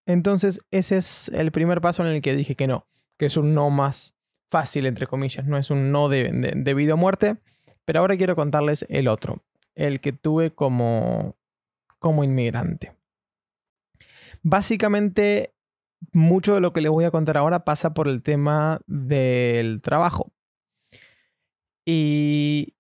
Entonces, 0.06 0.62
ese 0.71 0.97
es 0.97 1.28
el 1.35 1.52
primer 1.52 1.82
paso 1.82 2.02
en 2.02 2.14
el 2.14 2.23
que 2.23 2.35
dije 2.35 2.56
que 2.56 2.66
no, 2.66 2.87
que 3.18 3.26
es 3.26 3.37
un 3.37 3.52
no 3.52 3.68
más 3.68 4.14
fácil, 4.47 4.87
entre 4.87 5.06
comillas, 5.06 5.47
no 5.47 5.59
es 5.59 5.71
un 5.71 5.92
no 5.92 6.09
de, 6.09 6.30
de, 6.56 6.75
vida 6.75 6.94
o 6.94 6.97
muerte. 6.97 7.37
Pero 7.85 8.00
ahora 8.00 8.16
quiero 8.16 8.35
contarles 8.37 8.87
el 8.88 9.06
otro, 9.06 9.42
el 9.75 10.00
que 10.00 10.14
tuve 10.14 10.50
como 10.50 11.37
como 11.99 12.25
inmigrante. 12.25 13.01
Básicamente, 14.42 15.54
mucho 16.12 16.54
de 16.54 16.61
lo 16.61 16.72
que 16.72 16.80
les 16.80 16.90
voy 16.90 17.04
a 17.04 17.11
contar 17.11 17.37
ahora 17.37 17.64
pasa 17.64 17.94
por 17.94 18.08
el 18.08 18.22
tema 18.22 18.80
del 18.87 19.80
trabajo. 19.80 20.32
Y 21.84 22.75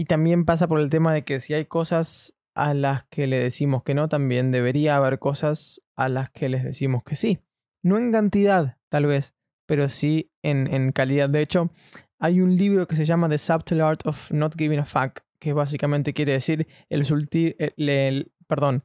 y 0.00 0.06
también 0.06 0.46
pasa 0.46 0.66
por 0.66 0.80
el 0.80 0.88
tema 0.88 1.12
de 1.12 1.24
que 1.24 1.40
si 1.40 1.52
hay 1.52 1.66
cosas 1.66 2.34
a 2.54 2.72
las 2.72 3.04
que 3.10 3.26
le 3.26 3.38
decimos 3.38 3.82
que 3.82 3.92
no, 3.92 4.08
también 4.08 4.50
debería 4.50 4.96
haber 4.96 5.18
cosas 5.18 5.82
a 5.94 6.08
las 6.08 6.30
que 6.30 6.48
les 6.48 6.64
decimos 6.64 7.02
que 7.04 7.16
sí. 7.16 7.40
No 7.82 7.98
en 7.98 8.10
cantidad, 8.10 8.78
tal 8.88 9.04
vez, 9.04 9.34
pero 9.66 9.90
sí 9.90 10.32
en, 10.42 10.92
calidad. 10.92 11.28
De 11.28 11.42
hecho, 11.42 11.70
hay 12.18 12.40
un 12.40 12.56
libro 12.56 12.88
que 12.88 12.96
se 12.96 13.04
llama 13.04 13.28
The 13.28 13.36
Subtle 13.36 13.82
Art 13.82 14.06
of 14.06 14.30
Not 14.30 14.54
Giving 14.56 14.78
a 14.78 14.86
Fuck, 14.86 15.20
que 15.38 15.52
básicamente 15.52 16.14
quiere 16.14 16.32
decir 16.32 16.66
el 16.88 17.04
sutil, 17.04 17.54
el, 17.58 18.32
perdón, 18.46 18.84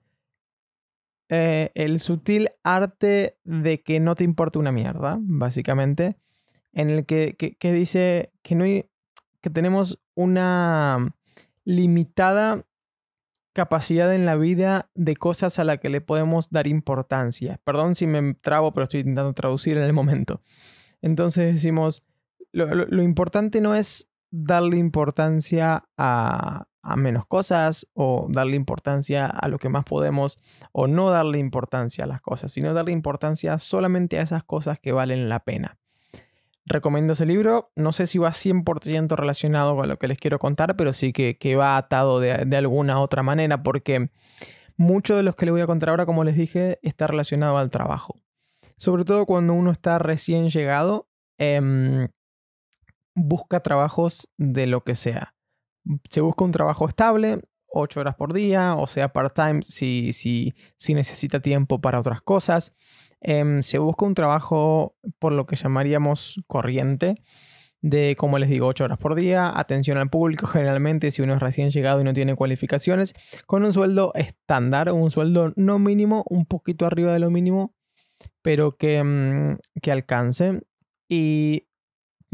eh, 1.29 1.71
el 1.75 1.99
sutil 1.99 2.49
arte 2.63 3.37
de 3.43 3.81
que 3.81 3.99
no 3.99 4.15
te 4.15 4.23
importa 4.23 4.59
una 4.59 4.71
mierda, 4.71 5.17
básicamente, 5.21 6.17
en 6.73 6.89
el 6.89 7.05
que, 7.05 7.35
que 7.35 7.73
dice 7.73 8.31
que, 8.41 8.55
no 8.55 8.65
que 8.65 9.49
tenemos 9.49 9.99
una 10.13 11.15
limitada 11.63 12.65
capacidad 13.55 14.13
en 14.13 14.25
la 14.25 14.35
vida 14.35 14.91
de 14.95 15.15
cosas 15.15 15.59
a 15.59 15.63
las 15.63 15.79
que 15.79 15.89
le 15.89 16.01
podemos 16.01 16.49
dar 16.49 16.67
importancia. 16.67 17.59
Perdón 17.63 17.95
si 17.95 18.05
me 18.05 18.33
trabo, 18.35 18.73
pero 18.73 18.83
estoy 18.83 18.99
intentando 18.99 19.33
traducir 19.33 19.77
en 19.77 19.83
el 19.83 19.93
momento. 19.93 20.41
Entonces 21.01 21.53
decimos, 21.53 22.03
lo, 22.51 23.01
importante 23.01 23.61
no 23.61 23.73
es 23.73 24.09
darle 24.29 24.77
importancia 24.77 25.85
a, 25.97 26.67
a, 26.85 26.95
menos 26.95 27.25
cosas 27.25 27.87
o 27.93 28.27
darle 28.29 28.55
importancia 28.55 29.25
a 29.25 29.47
lo 29.47 29.57
que 29.57 29.69
más 29.69 29.83
podemos 29.83 30.37
o 30.71 30.87
no 30.87 31.09
darle 31.09 31.39
importancia 31.39 32.03
a 32.03 32.07
las 32.07 32.21
cosas, 32.21 32.51
sino 32.51 32.73
darle 32.73 32.91
importancia 32.91 33.59
solamente 33.59 34.19
a 34.19 34.21
esas 34.21 34.43
cosas 34.43 34.79
que 34.79 34.91
valen 34.91 35.29
la 35.29 35.39
pena. 35.39 35.77
Recomiendo 36.65 37.13
ese 37.13 37.25
libro. 37.25 37.71
No 37.75 37.91
sé 37.91 38.07
si 38.07 38.17
va 38.17 38.29
100% 38.29 39.15
relacionado 39.15 39.75
con 39.75 39.87
lo 39.87 39.97
que 39.97 40.07
les 40.07 40.17
quiero 40.17 40.39
contar, 40.39 40.75
pero 40.75 40.93
sí 40.93 41.13
que, 41.13 41.55
va 41.55 41.77
atado 41.77 42.19
de, 42.19 42.57
alguna 42.57 42.99
otra 42.99 43.21
manera, 43.21 43.61
porque 43.61 44.09
mucho 44.75 45.15
de 45.15 45.23
los 45.23 45.35
que 45.35 45.45
les 45.45 45.51
voy 45.51 45.61
a 45.61 45.67
contar 45.67 45.89
ahora, 45.89 46.05
como 46.05 46.23
les 46.23 46.35
dije, 46.35 46.79
está 46.81 47.05
relacionado 47.07 47.57
al 47.57 47.69
trabajo. 47.69 48.15
Sobre 48.77 49.05
todo 49.05 49.25
cuando 49.25 49.53
uno 49.53 49.71
está 49.71 49.99
recién 49.99 50.49
llegado, 50.49 51.07
em, 51.37 52.07
busca 53.13 53.61
trabajos 53.61 54.27
de 54.37 54.65
lo 54.65 54.83
que 54.83 54.95
sea. 54.95 55.34
Se 56.09 56.21
busca 56.21 56.43
un 56.43 56.51
trabajo 56.51 56.87
estable, 56.87 57.41
8 57.75 57.99
horas 57.99 58.15
por 58.15 58.33
día, 58.33 58.75
o 58.75 58.87
sea, 58.87 59.09
part-time 59.11 59.61
si, 59.61 60.13
si, 60.13 60.53
si 60.77 60.93
necesita 60.93 61.39
tiempo 61.39 61.81
para 61.81 61.99
otras 61.99 62.21
cosas. 62.21 62.75
Em, 63.21 63.61
se 63.61 63.79
busca 63.79 64.05
un 64.05 64.13
trabajo 64.13 64.95
por 65.19 65.31
lo 65.31 65.45
que 65.45 65.55
llamaríamos 65.55 66.41
corriente, 66.47 67.21
de, 67.81 68.15
como 68.17 68.39
les 68.39 68.49
digo, 68.49 68.67
8 68.67 68.85
horas 68.85 68.97
por 68.97 69.15
día, 69.15 69.51
atención 69.57 69.97
al 69.97 70.09
público 70.09 70.47
generalmente 70.47 71.11
si 71.11 71.21
uno 71.21 71.35
es 71.35 71.39
recién 71.39 71.69
llegado 71.69 72.01
y 72.01 72.03
no 72.03 72.13
tiene 72.13 72.35
cualificaciones, 72.35 73.13
con 73.45 73.63
un 73.63 73.73
sueldo 73.73 74.11
estándar, 74.15 74.91
un 74.91 75.11
sueldo 75.11 75.53
no 75.55 75.79
mínimo, 75.79 76.23
un 76.29 76.45
poquito 76.45 76.85
arriba 76.85 77.13
de 77.13 77.19
lo 77.19 77.29
mínimo, 77.29 77.75
pero 78.41 78.77
que, 78.77 79.03
mm, 79.03 79.57
que 79.81 79.91
alcance. 79.91 80.61
Y 81.09 81.67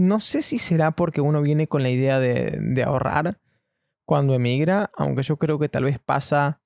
no 0.01 0.19
sé 0.19 0.41
si 0.41 0.57
será 0.57 0.91
porque 0.91 1.21
uno 1.21 1.41
viene 1.41 1.67
con 1.67 1.83
la 1.83 1.89
idea 1.89 2.19
de, 2.19 2.83
ahorrar 2.83 3.39
cuando 4.05 4.33
emigra, 4.33 4.91
aunque 4.95 5.23
yo 5.23 5.37
creo 5.37 5.59
que 5.59 5.69
tal 5.69 5.85
vez 5.85 5.99
pasa 5.99 6.61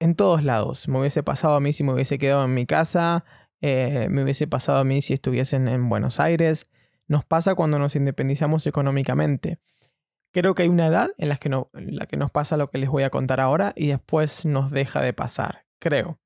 en 0.00 0.14
todos 0.14 0.42
lados. 0.42 0.88
Me 0.88 0.98
hubiese 0.98 1.22
pasado 1.22 1.54
a 1.54 1.60
mí 1.60 1.72
si 1.72 1.84
me 1.84 1.92
hubiese 1.92 2.18
quedado 2.18 2.44
en 2.44 2.54
mi 2.54 2.66
casa, 2.66 3.24
eh, 3.60 4.08
me 4.10 4.24
hubiese 4.24 4.46
pasado 4.46 4.78
a 4.78 4.84
mí 4.84 5.02
si 5.02 5.12
estuviesen 5.12 5.68
en 5.68 5.88
Buenos 5.88 6.18
Aires. 6.18 6.68
Nos 7.06 7.24
pasa 7.24 7.54
cuando 7.54 7.78
nos 7.78 7.96
independizamos 7.96 8.66
económicamente. 8.66 9.58
Creo 10.32 10.54
que 10.54 10.62
hay 10.62 10.68
una 10.68 10.86
edad 10.86 11.10
en 11.18 11.28
la 11.28 11.36
que, 11.36 11.48
no, 11.48 11.70
en 11.74 11.96
la 11.96 12.06
que 12.06 12.16
nos 12.16 12.30
pasa 12.30 12.56
lo 12.56 12.68
que 12.68 12.78
les 12.78 12.88
voy 12.88 13.02
a 13.02 13.10
contar 13.10 13.40
ahora 13.40 13.72
y 13.74 13.88
después 13.88 14.46
nos 14.46 14.70
deja 14.70 15.00
de 15.02 15.12
pasar, 15.12 15.66
creo. 15.80 16.20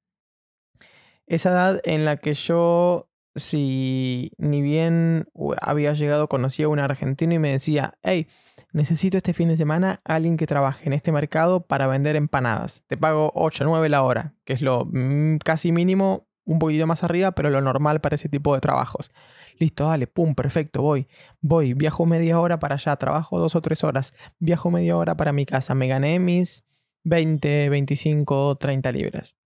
Esa 1.26 1.50
edad 1.50 1.81
en 1.85 2.04
la 2.04 2.19
que 2.19 2.35
yo, 2.35 3.09
si 3.35 4.33
ni 4.38 4.62
bien 4.62 5.26
había 5.61 5.93
llegado, 5.93 6.29
conocía 6.29 6.67
a 6.67 6.69
un 6.69 6.79
argentino 6.79 7.35
y 7.35 7.38
me 7.38 7.50
decía, 7.50 7.95
hey, 8.03 8.29
necesito 8.73 9.17
este 9.17 9.35
fin 9.35 9.49
de 9.49 9.57
semana 9.57 10.00
alguien 10.05 10.37
que 10.37 10.47
trabaje 10.47 10.87
en 10.87 10.93
este 10.93 11.12
mercado 11.12 11.67
para 11.67 11.87
vender 11.87 12.17
empanadas. 12.17 12.85
Te 12.87 12.97
pago 12.97 13.33
8, 13.35 13.64
9 13.64 13.88
la 13.88 14.03
hora, 14.03 14.35
que 14.45 14.53
es 14.53 14.62
lo 14.62 14.87
mm, 14.91 15.38
casi 15.38 15.73
mínimo, 15.73 16.29
un 16.45 16.59
poquito 16.59 16.87
más 16.87 17.03
arriba, 17.03 17.33
pero 17.33 17.50
lo 17.50 17.61
normal 17.61 18.00
para 18.00 18.17
ese 18.17 18.29
tipo 18.29 18.55
de 18.55 18.61
trabajos. 18.61 19.11
Listo, 19.59 19.88
dale, 19.88 20.07
pum, 20.07 20.35
perfecto, 20.35 20.83
voy. 20.83 21.09
Voy, 21.41 21.75
viajo 21.75 22.07
media 22.07 22.38
hora 22.38 22.59
para 22.59 22.75
allá, 22.75 22.97
trabajo 22.97 23.38
dos 23.38 23.55
o 23.55 23.62
tres 23.62 23.83
horas, 23.85 24.12
viajo 24.38 24.71
media 24.71 24.97
hora 24.97 25.17
para 25.17 25.33
mi 25.33 25.47
casa, 25.47 25.75
me 25.75 25.88
gané 25.88 26.19
mis 26.19 26.64
20, 27.05 27.69
25, 27.71 28.57
30 28.57 28.93
libras. 28.93 29.37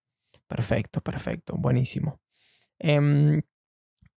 Perfecto, 0.47 1.01
perfecto, 1.01 1.55
buenísimo. 1.57 2.21
Em, 2.79 3.43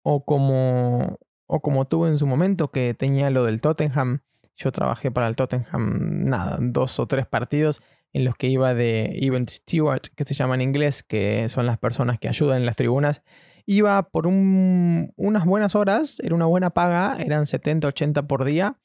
o 0.03 0.25
como, 0.25 1.19
o 1.47 1.61
como 1.61 1.87
en 2.07 2.19
su 2.19 2.27
momento 2.27 2.71
que 2.71 2.95
tenía 2.95 3.31
lo 3.31 3.45
del 3.45 3.61
Tottenham, 3.61 4.21
yo 4.57 4.73
trabajé 4.73 5.11
para 5.11 5.29
el 5.29 5.37
Tottenham, 5.37 6.25
nada, 6.25 6.59
dos 6.61 6.99
o 7.01 7.07
tres 7.07 7.27
partidos 7.27 7.83
en 8.13 8.25
los 8.25 8.35
que 8.37 8.49
iba 8.49 8.75
de 8.75 9.17
event 9.21 9.49
steward, 9.49 10.03
que 10.17 10.25
se 10.25 10.35
llama 10.35 10.55
en 10.55 10.63
inglés, 10.63 11.03
que 11.03 11.49
son 11.49 11.67
las 11.67 11.79
personas 11.79 12.19
que 12.19 12.29
ayudan 12.29 12.59
en 12.59 12.67
las 12.67 12.77
tribunas. 12.77 13.23
Iba 13.67 14.03
por 14.11 14.27
unas 14.27 15.45
buenas 15.45 15.75
horas, 15.75 16.19
era 16.21 16.35
una 16.35 16.47
buena 16.47 16.71
paga, 16.71 17.17
eran 17.21 17.47
70, 17.47 17.87
80 17.89 18.27
por 18.27 18.45
día, 18.45 18.79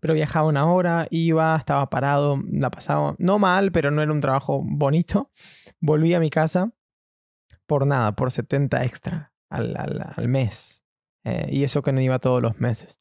pero 0.00 0.14
viajaba 0.14 0.48
una 0.48 0.70
hora, 0.70 1.08
iba, 1.10 1.56
estaba 1.56 1.90
parado, 1.90 2.40
la 2.50 2.70
pasaba, 2.70 3.16
no 3.18 3.38
mal, 3.38 3.72
pero 3.72 3.90
no 3.90 4.00
era 4.00 4.12
un 4.12 4.20
trabajo 4.20 4.62
bonito. 4.64 5.32
Volví 5.80 6.14
a 6.14 6.20
mi 6.20 6.30
casa 6.30 6.72
por 7.66 7.86
nada, 7.86 8.12
por 8.12 8.30
70 8.30 8.84
extra 8.84 9.32
al, 9.48 10.28
mes. 10.28 10.84
Eh, 11.24 11.48
y 11.50 11.64
eso 11.64 11.82
que 11.82 11.92
no 11.92 12.00
iba 12.00 12.18
todos 12.18 12.42
los 12.42 12.58
meses. 12.58 12.98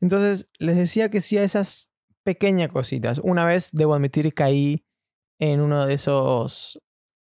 Entonces, 0.00 0.50
les 0.58 0.76
decía 0.76 1.10
que 1.10 1.20
sí 1.20 1.38
a 1.38 1.42
esas 1.42 1.92
pequeñas 2.22 2.70
cositas. 2.70 3.20
Una 3.22 3.44
vez, 3.44 3.70
debo 3.72 3.94
admitir, 3.94 4.32
caí 4.34 4.84
en 5.38 5.60
uno 5.60 5.86
de 5.86 5.94
esos, 5.94 6.80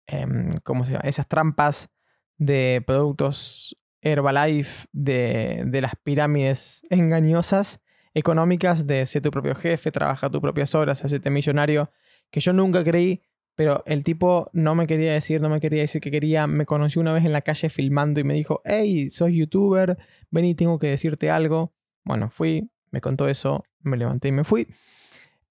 em, 0.07 0.49
¿cómo 0.63 0.85
se 0.85 0.93
llama? 0.93 1.09
Esas 1.09 1.29
trampas 1.29 1.89
de 2.37 2.83
productos 2.87 3.77
Herbalife 4.01 4.87
de, 4.93 5.65
de 5.67 5.81
las 5.81 5.95
pirámides 6.03 6.83
engañosas 6.91 7.81
económicas 8.13 8.87
de 8.87 9.05
ser 9.07 9.23
tu 9.23 9.31
propio 9.31 9.55
jefe, 9.55 9.91
trabaja 9.91 10.31
tus 10.31 10.41
propias 10.41 10.75
horas, 10.75 11.05
hacerte 11.05 11.31
millonario, 11.31 11.91
que 12.31 12.41
yo 12.41 12.53
nunca 12.53 12.85
creí, 12.85 13.23
pero 13.55 13.83
el 13.87 14.03
tipo 14.03 14.51
no 14.53 14.75
me 14.75 14.87
quería 14.87 15.13
decir, 15.13 15.41
no 15.41 15.49
me 15.49 15.61
quería 15.61 15.83
decir 15.83 16.01
que 16.01 16.11
quería, 16.11 16.47
me 16.47 16.67
conoció 16.67 17.01
una 17.01 17.13
vez 17.13 17.25
en 17.25 17.33
la 17.33 17.43
calle 17.43 17.69
filmando 17.69 18.21
y 18.21 18.25
me 18.25 18.35
dijo, 18.35 18.61
hey, 18.65 19.11
soy 19.11 19.39
youtuber, 19.39 19.97
ven 20.31 20.45
y 20.45 20.55
tengo 20.55 20.79
que 20.79 20.89
decirte 20.89 21.31
algo. 21.31 21.73
Bueno, 22.05 22.31
fui, 22.31 22.71
me 22.91 23.01
contó 23.01 23.29
eso, 23.29 23.65
me 23.81 23.97
levanté 23.97 24.29
y 24.29 24.33
me 24.33 24.45
fui. 24.45 24.67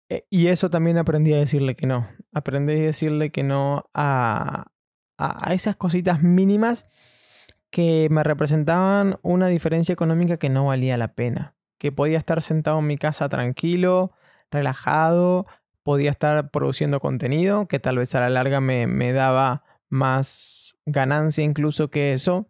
Eh, 0.09 0.25
y 0.29 0.47
eso 0.47 0.69
también 0.69 0.97
aprendí 0.97 1.33
a 1.33 1.37
decirle 1.37 1.75
que 1.75 1.87
no. 1.87 2.07
Aprendí 2.33 2.73
a 2.73 2.75
decirle 2.77 3.31
que 3.31 3.43
no 3.43 3.85
a, 3.93 4.67
a, 5.17 5.53
esas 5.53 5.75
cositas 5.77 6.21
mínimas 6.21 6.87
que 7.69 8.07
me 8.11 8.23
representaban 8.23 9.17
una 9.23 9.47
diferencia 9.47 9.93
económica 9.93 10.37
que 10.37 10.49
no 10.49 10.65
valía 10.65 10.97
la 10.97 11.15
pena. 11.15 11.55
Que 11.77 11.91
podía 11.91 12.17
estar 12.17 12.41
sentado 12.41 12.79
en 12.79 12.87
mi 12.87 12.97
casa 12.97 13.29
tranquilo, 13.29 14.11
relajado, 14.51 15.47
podía 15.83 16.11
estar 16.11 16.49
produciendo 16.49 16.99
contenido, 16.99 17.67
que 17.67 17.79
tal 17.79 17.97
vez 17.97 18.15
a 18.15 18.21
la 18.21 18.29
larga 18.29 18.61
me, 18.61 19.13
daba 19.13 19.63
más 19.89 20.75
ganancia 20.85 21.43
incluso 21.43 21.89
que 21.89 22.13
eso, 22.13 22.49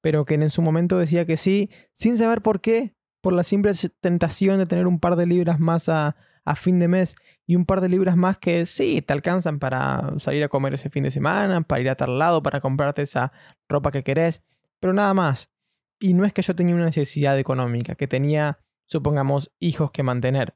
pero 0.00 0.24
que 0.24 0.34
en 0.34 0.50
su 0.50 0.62
momento 0.62 0.98
decía 0.98 1.24
que 1.24 1.36
sí, 1.36 1.70
sin 1.92 2.16
saber 2.16 2.42
por 2.42 2.60
qué, 2.60 2.94
por 3.20 3.32
la 3.32 3.42
simple 3.42 3.72
tentación 4.00 4.58
de 4.58 4.66
tener 4.66 4.86
un 4.86 5.00
par 5.00 5.16
de 5.16 5.26
libras 5.26 5.58
más 5.58 5.88
a, 5.88 6.14
fin 6.56 6.78
de 6.78 6.88
mes 6.88 7.16
y 7.46 7.56
un 7.56 7.64
par 7.64 7.80
de 7.80 7.88
libras 7.88 8.16
más 8.16 8.36
que 8.36 8.66
sí, 8.66 9.00
te 9.00 9.14
alcanzan 9.14 9.58
para 9.58 10.12
salir 10.18 10.44
a 10.44 10.48
comer 10.48 10.74
ese 10.74 10.90
fin 10.90 11.04
de 11.04 11.10
semana, 11.10 11.62
para 11.62 11.80
ir 11.80 11.88
a 11.88 11.96
tal 11.96 12.18
lado, 12.18 12.42
para 12.42 12.60
comprarte 12.60 13.00
esa 13.00 13.32
ropa 13.66 13.90
que 13.90 14.04
querés, 14.04 14.44
pero 14.78 14.92
nada 14.92 15.14
más. 15.14 15.50
Y 15.98 16.12
no 16.12 16.26
es 16.26 16.34
que 16.34 16.42
yo 16.42 16.54
tenía 16.54 16.74
una 16.74 16.84
necesidad 16.84 17.38
económica, 17.38 17.94
que 17.94 18.06
tenía, 18.06 18.58
supongamos, 18.84 19.54
hijos 19.58 19.90
que 19.90 20.02
mantener. 20.02 20.54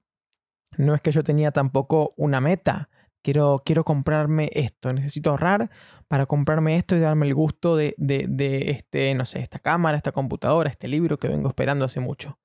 No 0.77 0.95
es 0.95 1.01
que 1.01 1.11
yo 1.11 1.25
tenía 1.25 1.51
tampoco 1.51 2.15
una 2.17 2.41
meta. 2.41 2.89
Quiero, 3.23 3.63
quiero 3.65 3.85
comprarme 3.85 4.51
esto, 4.55 4.93
necesito 4.93 5.31
ahorrar 5.31 5.71
para 6.07 6.27
comprarme 6.27 6.77
esto 6.77 6.97
y 6.97 7.01
darme 7.01 7.27
el 7.27 7.35
gusto 7.35 7.77
de, 7.77 7.95
de, 7.99 8.27
de 8.29 8.71
este, 8.71 9.13
no 9.15 9.25
sé, 9.25 9.41
esta 9.41 9.59
cámara, 9.59 9.97
esta 9.97 10.13
computadora, 10.13 10.71
este 10.71 10.89
libro 10.89 11.19
que 11.19 11.29
vengo 11.29 11.49
esperando 11.49 11.85
hace 11.85 12.01
mucho. 12.01 12.39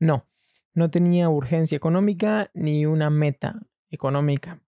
No, 0.00 0.26
no 0.74 0.90
tenía 0.90 1.28
urgencia 1.28 1.76
económica 1.76 2.50
ni 2.52 2.84
una 2.84 3.10
meta 3.10 3.60
económica. 3.90 4.60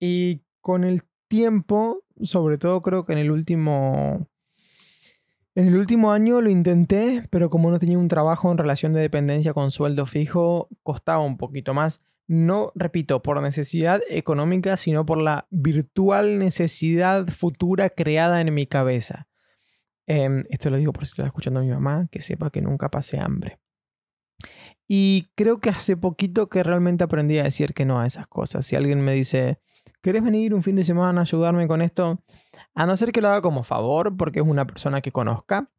Y 0.00 0.42
con 0.60 0.84
el 0.84 1.04
tiempo, 1.28 2.02
sobre 2.20 2.58
todo 2.58 2.80
creo 2.80 3.04
que 3.04 3.12
en 3.12 3.20
el 3.20 3.30
último 3.30 4.28
en 5.54 5.66
el 5.66 5.76
último 5.76 6.12
año 6.12 6.40
lo 6.40 6.48
intenté, 6.48 7.26
pero 7.28 7.50
como 7.50 7.70
no 7.70 7.78
tenía 7.78 7.98
un 7.98 8.08
trabajo 8.08 8.50
en 8.50 8.56
relación 8.56 8.94
de 8.94 9.00
dependencia 9.00 9.52
con 9.52 9.70
sueldo 9.70 10.06
fijo, 10.06 10.68
costaba 10.82 11.22
un 11.22 11.36
poquito 11.36 11.74
más. 11.74 12.00
No, 12.28 12.72
repito, 12.74 13.22
por 13.22 13.40
necesidad 13.42 14.00
económica, 14.08 14.76
sino 14.76 15.04
por 15.04 15.20
la 15.20 15.46
virtual 15.50 16.38
necesidad 16.38 17.26
futura 17.26 17.90
creada 17.90 18.40
en 18.40 18.54
mi 18.54 18.66
cabeza. 18.66 19.28
Em, 20.06 20.44
esto 20.50 20.70
lo 20.70 20.76
digo 20.76 20.92
por 20.92 21.06
si 21.06 21.12
está 21.12 21.26
escuchando 21.26 21.60
a 21.60 21.62
mi 21.62 21.70
mamá, 21.70 22.08
que 22.10 22.20
sepa 22.20 22.50
que 22.50 22.60
nunca 22.60 22.90
pasé 22.90 23.18
hambre. 23.18 23.58
Y 24.88 25.30
creo 25.34 25.60
que 25.60 25.70
hace 25.70 25.96
poquito 25.96 26.48
que 26.48 26.62
realmente 26.62 27.04
aprendí 27.04 27.38
a 27.38 27.44
decir 27.44 27.74
que 27.74 27.84
no 27.84 28.00
a 28.00 28.06
esas 28.06 28.26
cosas. 28.26 28.66
Si 28.66 28.76
alguien 28.76 29.00
me 29.00 29.14
dice, 29.14 29.60
¿querés 30.00 30.22
venir 30.22 30.54
un 30.54 30.62
fin 30.62 30.76
de 30.76 30.84
semana 30.84 31.20
a 31.20 31.22
ayudarme 31.22 31.66
con 31.68 31.82
esto? 31.82 32.22
A 32.74 32.86
no 32.86 32.96
ser 32.96 33.12
que 33.12 33.20
lo 33.20 33.28
haga 33.28 33.40
como 33.40 33.62
favor, 33.62 34.16
porque 34.16 34.40
es 34.40 34.46
una 34.46 34.66
persona 34.66 35.00
que 35.00 35.12
conozca. 35.12 35.70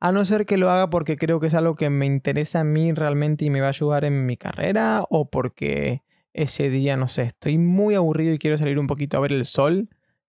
A 0.00 0.12
no 0.12 0.24
ser 0.24 0.46
que 0.46 0.56
lo 0.56 0.70
haga 0.70 0.90
porque 0.90 1.16
creo 1.16 1.40
que 1.40 1.48
es 1.48 1.54
algo 1.54 1.76
que 1.76 1.90
me 1.90 2.06
interesa 2.06 2.60
a 2.60 2.64
mí 2.64 2.92
realmente 2.92 3.44
y 3.44 3.50
me 3.50 3.60
va 3.60 3.66
a 3.66 3.70
ayudar 3.70 4.04
en 4.04 4.26
mi 4.26 4.36
carrera. 4.36 5.04
O 5.10 5.30
porque 5.30 6.02
ese 6.32 6.70
día, 6.70 6.96
no 6.96 7.06
sé, 7.08 7.22
estoy 7.24 7.58
muy 7.58 7.94
aburrido 7.94 8.32
y 8.34 8.38
quiero 8.38 8.58
salir 8.58 8.78
un 8.78 8.86
poquito 8.86 9.16
a 9.16 9.20
ver 9.20 9.32
el 9.32 9.44
sol. 9.44 9.88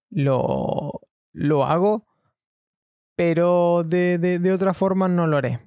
Lo, 0.09 1.01
lo 1.31 1.65
hago. 1.65 2.05
Pero 3.15 3.83
de, 3.85 4.17
de 4.17 4.53
otra 4.53 4.73
forma 4.73 5.07
no 5.07 5.27
lo 5.27 5.37
haré. 5.37 5.59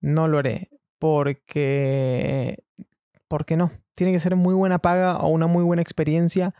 No 0.00 0.28
lo 0.28 0.38
haré 0.38 0.70
porque, 1.00 2.62
porque 3.26 3.56
no, 3.56 3.72
tiene 3.94 4.12
que 4.12 4.20
ser 4.20 4.36
muy 4.36 4.54
buena 4.54 4.78
paga 4.78 5.16
o 5.16 5.28
una 5.28 5.48
muy 5.48 5.64
buena 5.64 5.82
experiencia 5.82 6.54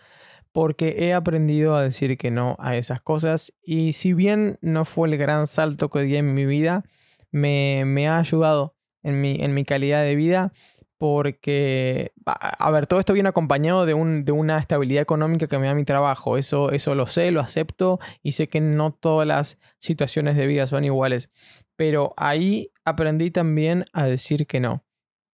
porque 0.53 0.97
he 0.99 1.15
aprendido 1.15 1.75
a 1.77 1.83
decir 1.83 2.17
que 2.19 2.31
no 2.31 2.57
a 2.59 2.77
esas 2.77 3.01
cosas 3.01 3.53
y 3.63 3.93
si 3.93 4.13
bien 4.13 4.59
no 4.61 4.85
fue 4.85 5.09
el 5.09 5.17
gran 5.17 5.47
salto 5.47 5.91
que 5.91 6.01
di 6.01 6.17
en 6.17 6.35
mi 6.35 6.47
vida, 6.47 6.85
me, 7.31 7.85
me 7.87 8.09
ha 8.09 8.19
ayudado 8.19 8.75
en 9.03 9.21
mi, 9.21 9.37
en 9.41 9.55
mi 9.55 9.65
calidad 9.65 10.03
de 10.03 10.17
vida 10.17 10.53
porque, 11.01 12.13
a 12.27 12.71
ver, 12.71 12.87
todo 12.87 13.01
esto 13.01 13.15
viene 13.15 13.31
acompañado 13.31 13.87
de, 13.87 13.95
un, 13.95 14.27
de, 14.27 14.33
una 14.33 14.59
estabilidad 14.59 15.01
económica 15.01 15.47
que 15.47 15.59
me 15.59 15.67
da 15.67 15.75
mi 15.75 15.87
trabajo. 15.87 16.37
Eso, 16.37 16.73
eso 16.73 16.95
lo 16.95 17.07
sé, 17.07 17.31
lo 17.31 17.41
acepto 17.41 17.99
y 18.23 18.33
sé 18.33 18.51
que 18.51 18.61
no 18.61 18.93
todas 18.93 19.27
las 19.27 19.59
situaciones 19.79 20.37
de 20.37 20.47
vida 20.47 20.67
son 20.67 20.85
iguales. 20.85 21.31
Pero 21.75 22.13
ahí 22.19 22.71
aprendí 22.85 23.31
también 23.31 23.87
a 23.95 24.05
decir 24.05 24.47
que 24.47 24.61
no. 24.61 24.85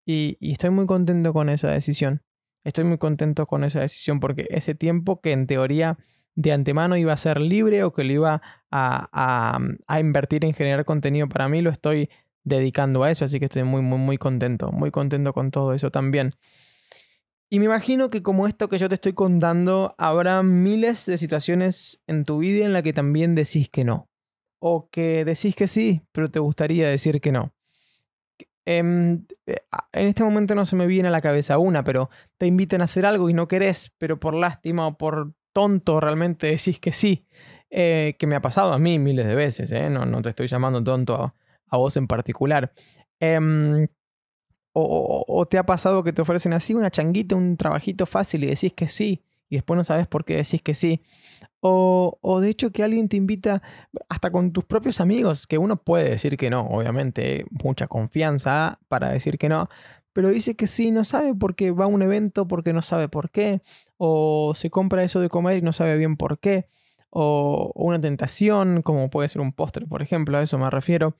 Y, 0.04 0.36
estoy 0.40 0.68
muy 0.68 0.84
contento 0.84 1.32
con 1.32 1.48
esa 1.48 1.70
decisión. 1.70 2.22
Estoy 2.64 2.84
muy 2.84 2.98
contento 2.98 3.46
con 3.46 3.62
esa 3.62 3.80
decisión 3.80 4.20
porque 4.20 4.46
ese 4.50 4.74
tiempo 4.74 5.20
que 5.20 5.32
en 5.32 5.46
teoría 5.46 5.98
de 6.34 6.52
antemano 6.52 6.96
iba 6.96 7.12
a 7.12 7.16
ser 7.16 7.40
libre 7.40 7.84
o 7.84 7.92
que 7.92 8.04
lo 8.04 8.12
iba 8.12 8.42
a, 8.70 9.58
a, 9.86 10.00
invertir 10.00 10.44
en 10.44 10.54
generar 10.54 10.84
contenido 10.84 11.28
para 11.28 11.48
mí, 11.48 11.62
lo 11.62 11.70
estoy 11.70 12.10
dedicando 12.42 13.04
a 13.04 13.10
eso, 13.10 13.24
así 13.24 13.38
que 13.38 13.44
estoy 13.44 13.62
muy, 13.62 13.82
muy, 13.82 13.98
muy 13.98 14.18
contento, 14.18 14.72
muy 14.72 14.90
contento 14.90 15.32
con 15.32 15.50
todo 15.50 15.74
eso 15.74 15.90
también. 15.90 16.32
Y 17.50 17.60
me 17.60 17.66
imagino 17.66 18.10
que 18.10 18.22
como 18.22 18.48
esto 18.48 18.68
que 18.68 18.78
yo 18.78 18.88
te 18.88 18.96
estoy 18.96 19.12
contando, 19.12 19.94
habrá 19.98 20.42
miles 20.42 21.06
de 21.06 21.18
situaciones 21.18 22.02
en 22.06 22.24
tu 22.24 22.38
vida 22.38 22.64
en 22.64 22.72
la 22.72 22.82
que 22.82 22.92
también 22.92 23.34
decís 23.34 23.68
que 23.68 23.84
no. 23.84 24.08
O 24.58 24.88
que 24.90 25.24
decís 25.24 25.54
que 25.54 25.66
sí, 25.66 26.02
pero 26.10 26.30
te 26.30 26.40
gustaría 26.40 26.88
decir 26.88 27.20
que 27.20 27.32
no. 27.32 27.54
Em, 28.66 29.24
eh, 29.46 29.58
en 29.92 30.08
este 30.08 30.24
momento 30.24 30.54
no 30.54 30.66
se 30.66 30.76
me 30.76 30.86
viene 30.86 31.08
a 31.08 31.12
la 31.12 31.20
cabeza 31.20 31.58
una, 31.58 31.84
pero 31.84 32.10
te 32.38 32.46
invitan 32.46 32.80
a 32.80 32.84
hacer 32.84 33.06
algo 33.06 33.28
y 33.28 33.34
no 33.34 33.48
querés, 33.48 33.92
pero 33.98 34.18
por 34.18 34.34
lástima 34.34 34.86
o 34.86 34.96
por 34.96 35.34
tonto 35.52 36.00
realmente 36.00 36.46
decís 36.48 36.80
que 36.80 36.92
sí. 36.92 37.26
Eh, 37.70 38.14
que 38.18 38.26
me 38.28 38.36
ha 38.36 38.40
pasado 38.40 38.72
a 38.72 38.78
mí 38.78 39.00
miles 39.00 39.26
de 39.26 39.34
veces, 39.34 39.72
¿eh? 39.72 39.90
no, 39.90 40.06
no 40.06 40.22
te 40.22 40.28
estoy 40.28 40.46
llamando 40.46 40.84
tonto 40.84 41.16
a, 41.16 41.34
a 41.68 41.76
vos 41.76 41.96
en 41.96 42.06
particular. 42.06 42.72
Em, 43.18 43.88
o, 44.76 45.46
te 45.48 45.56
ha 45.56 45.64
pasado 45.64 46.02
que 46.02 46.12
te 46.12 46.22
ofrecen 46.22 46.52
así 46.52 46.74
una 46.74 46.90
changuita, 46.90 47.36
un 47.36 47.56
trabajito 47.56 48.06
fácil 48.06 48.44
y 48.44 48.48
decís 48.48 48.72
que 48.72 48.88
sí, 48.88 49.22
y 49.48 49.56
después 49.56 49.76
no 49.76 49.84
sabes 49.84 50.08
por 50.08 50.24
qué 50.24 50.36
decís 50.36 50.62
que 50.62 50.74
sí. 50.74 51.02
O, 51.66 52.18
o, 52.20 52.40
de 52.40 52.50
hecho 52.50 52.72
que 52.72 52.82
alguien 52.82 53.08
te 53.08 53.16
invita, 53.16 53.62
hasta 54.10 54.30
con 54.30 54.52
tus 54.52 54.64
propios 54.64 55.00
amigos, 55.00 55.46
que 55.46 55.56
uno 55.56 55.76
puede 55.76 56.10
decir 56.10 56.36
que 56.36 56.50
no, 56.50 56.60
obviamente, 56.66 57.46
mucha 57.50 57.86
confianza 57.86 58.80
para 58.88 59.08
decir 59.08 59.38
que 59.38 59.48
no, 59.48 59.70
pero 60.12 60.28
dice 60.28 60.56
que 60.56 60.66
sí, 60.66 60.90
no 60.90 61.04
sabe 61.04 61.34
porque 61.34 61.70
va 61.70 61.84
a 61.84 61.88
un 61.88 62.02
evento, 62.02 62.46
porque 62.46 62.74
no 62.74 62.82
sabe 62.82 63.08
por 63.08 63.30
qué, 63.30 63.62
o 63.96 64.52
se 64.54 64.68
compra 64.68 65.04
eso 65.04 65.20
de 65.20 65.30
comer 65.30 65.56
y 65.56 65.62
no 65.62 65.72
sabe 65.72 65.96
bien 65.96 66.18
por 66.18 66.38
qué, 66.38 66.68
o 67.08 67.72
una 67.74 67.98
tentación, 67.98 68.82
como 68.82 69.08
puede 69.08 69.28
ser 69.28 69.40
un 69.40 69.54
postre, 69.54 69.86
por 69.86 70.02
ejemplo, 70.02 70.36
a 70.36 70.42
eso 70.42 70.58
me 70.58 70.68
refiero 70.68 71.16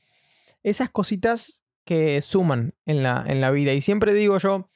esas 0.62 0.90
cositas 0.90 1.62
que 1.86 2.20
suman 2.20 2.74
en 2.84 3.02
la, 3.02 3.24
en 3.26 3.40
la 3.40 3.50
vida. 3.50 3.72
Y 3.72 3.80
siempre 3.80 4.12
digo 4.12 4.36
yo 4.36 4.68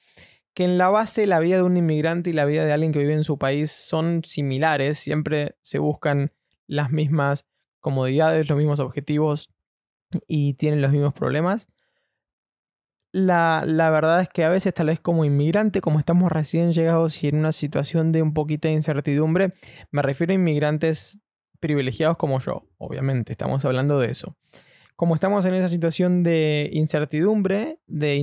que 0.58 0.64
en 0.64 0.76
la 0.76 0.88
base 0.88 1.28
la 1.28 1.38
vida 1.38 1.58
de 1.58 1.62
un 1.62 1.76
inmigrante 1.76 2.30
y 2.30 2.32
la 2.32 2.44
vida 2.44 2.64
de 2.64 2.72
alguien 2.72 2.90
que 2.90 2.98
vive 2.98 3.12
en 3.12 3.22
su 3.22 3.38
país 3.38 3.70
son 3.70 4.22
similares, 4.24 4.98
siempre 4.98 5.54
se 5.62 5.78
buscan 5.78 6.32
las 6.66 6.90
mismas 6.90 7.46
comodidades, 7.78 8.48
los 8.48 8.58
mismos 8.58 8.80
objetivos 8.80 9.54
y 10.26 10.54
tienen 10.54 10.82
los 10.82 10.90
mismos 10.90 11.14
problemas. 11.14 11.68
La, 13.12 13.62
la, 13.64 13.90
verdad 13.90 14.20
es 14.20 14.28
que 14.30 14.42
a 14.42 14.48
veces 14.48 14.74
tal 14.74 14.88
vez 14.88 14.98
como 14.98 15.24
inmigrante, 15.24 15.80
como 15.80 16.00
estamos 16.00 16.32
recién 16.32 16.72
llegados 16.72 17.22
y 17.22 17.28
en 17.28 17.36
una 17.36 17.52
situación 17.52 18.10
de 18.10 18.22
un 18.22 18.34
poquito 18.34 18.66
de 18.66 18.74
incertidumbre, 18.74 19.52
me 19.92 20.02
refiero 20.02 20.32
a 20.32 20.34
inmigrantes 20.34 21.20
privilegiados 21.60 22.16
como 22.16 22.40
yo, 22.40 22.66
obviamente, 22.78 23.30
estamos 23.30 23.64
hablando 23.64 24.00
de 24.00 24.10
eso 24.10 24.36
como 24.96 25.14
estamos 25.14 25.44
en 25.44 25.54
esa 25.54 25.68
situación 25.68 26.24
de 26.24 26.70
incertidumbre, 26.72 27.78
de 27.86 28.16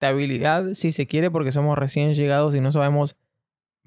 inestabilidad, 0.00 0.72
si 0.72 0.92
se 0.92 1.06
quiere, 1.06 1.30
porque 1.30 1.52
somos 1.52 1.76
recién 1.76 2.14
llegados 2.14 2.54
y 2.54 2.60
no 2.60 2.72
sabemos 2.72 3.16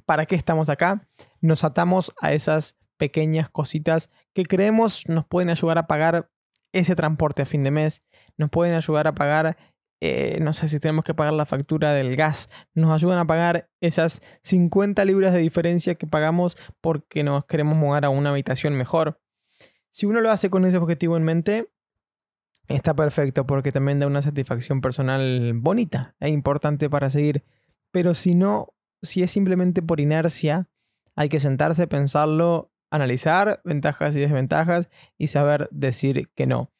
para 0.06 0.26
qué 0.26 0.36
estamos 0.36 0.70
acá, 0.70 1.08
nos 1.42 1.64
atamos 1.64 2.14
a 2.22 2.34
esas 2.34 2.78
pequeñas 2.98 3.50
cositas 3.50 4.12
que 4.34 4.46
creemos 4.46 5.08
nos 5.10 5.26
pueden 5.26 5.50
ayudar 5.50 5.78
a 5.78 5.88
pagar 5.88 6.30
ese 6.72 6.96
transporte 6.96 7.42
a 7.42 7.46
fin 7.46 7.64
de 7.64 7.72
mes, 7.72 8.04
nos 8.38 8.50
pueden 8.50 8.76
ayudar 8.76 9.08
a 9.08 9.14
pagar, 9.14 9.58
eh, 10.02 10.38
no 10.42 10.54
sé 10.54 10.68
si 10.68 10.80
tenemos 10.80 11.04
que 11.04 11.14
pagar 11.14 11.34
la 11.34 11.46
factura 11.46 11.94
del 11.94 12.16
gas, 12.16 12.50
nos 12.74 12.92
ayudan 12.92 13.18
a 13.18 13.26
pagar 13.26 13.70
esas 13.82 14.22
50 14.42 15.04
libras 15.06 15.34
de 15.34 15.40
diferencia 15.40 15.96
que 15.96 16.08
pagamos 16.08 16.58
porque 16.82 17.24
nos 17.24 17.46
queremos 17.46 17.76
mudar 17.76 18.06
a 18.06 18.10
una 18.10 18.32
habitación 18.32 18.76
mejor. 18.76 19.20
Si 19.92 20.06
uno 20.06 20.22
lo 20.22 20.32
hace 20.32 20.50
con 20.50 20.66
ese 20.66 20.78
objetivo 20.78 21.18
en 21.18 21.24
mente, 21.24 21.73
está 22.68 22.94
perfecto 22.96 23.46
porque 23.46 23.72
también 23.72 24.00
da 24.00 24.08
una 24.08 24.22
satisfacción 24.22 24.82
personal 24.82 25.54
bonita 25.56 26.16
e 26.20 26.30
importante 26.30 26.90
para 26.90 27.10
seguir. 27.10 27.44
Pero 27.92 28.14
si 28.14 28.34
no, 28.34 28.74
si 29.02 29.24
es 29.24 29.32
simplemente 29.32 29.82
por 29.82 30.00
inercia, 30.00 30.70
hay 31.16 31.30
que 31.30 31.40
sentarse, 31.40 31.88
pensarlo, 31.88 32.72
analizar 32.92 33.62
ventajas 33.64 34.16
y 34.16 34.20
desventajas 34.20 34.90
y 35.18 35.28
saber 35.28 35.68
decir 35.72 36.30
que 36.36 36.48
no. 36.48 36.72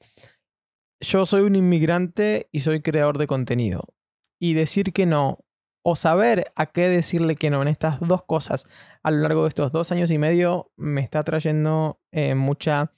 Yo 1.02 1.26
soy 1.26 1.42
un 1.42 1.56
inmigrante 1.56 2.48
y 2.52 2.62
soy 2.62 2.82
creador 2.82 3.18
de 3.18 3.28
contenido. 3.28 3.94
Y 4.40 4.54
decir 4.54 4.94
que 4.94 5.06
no 5.06 5.40
o 5.84 5.96
saber 5.96 6.52
a 6.56 6.68
qué 6.68 6.88
decirle 6.88 7.36
que 7.36 7.50
no 7.50 7.62
en 7.62 7.68
estas 7.68 8.00
dos 8.00 8.24
cosas 8.24 8.68
a 9.04 9.12
lo 9.12 9.18
largo 9.18 9.44
de 9.44 9.50
estos 9.50 9.72
dos 9.72 9.92
años 9.92 10.12
y 10.12 10.18
medio 10.18 10.72
me 10.78 11.02
está 11.02 11.24
trayendo 11.24 12.00
eh, 12.12 12.36
mucha 12.36 12.94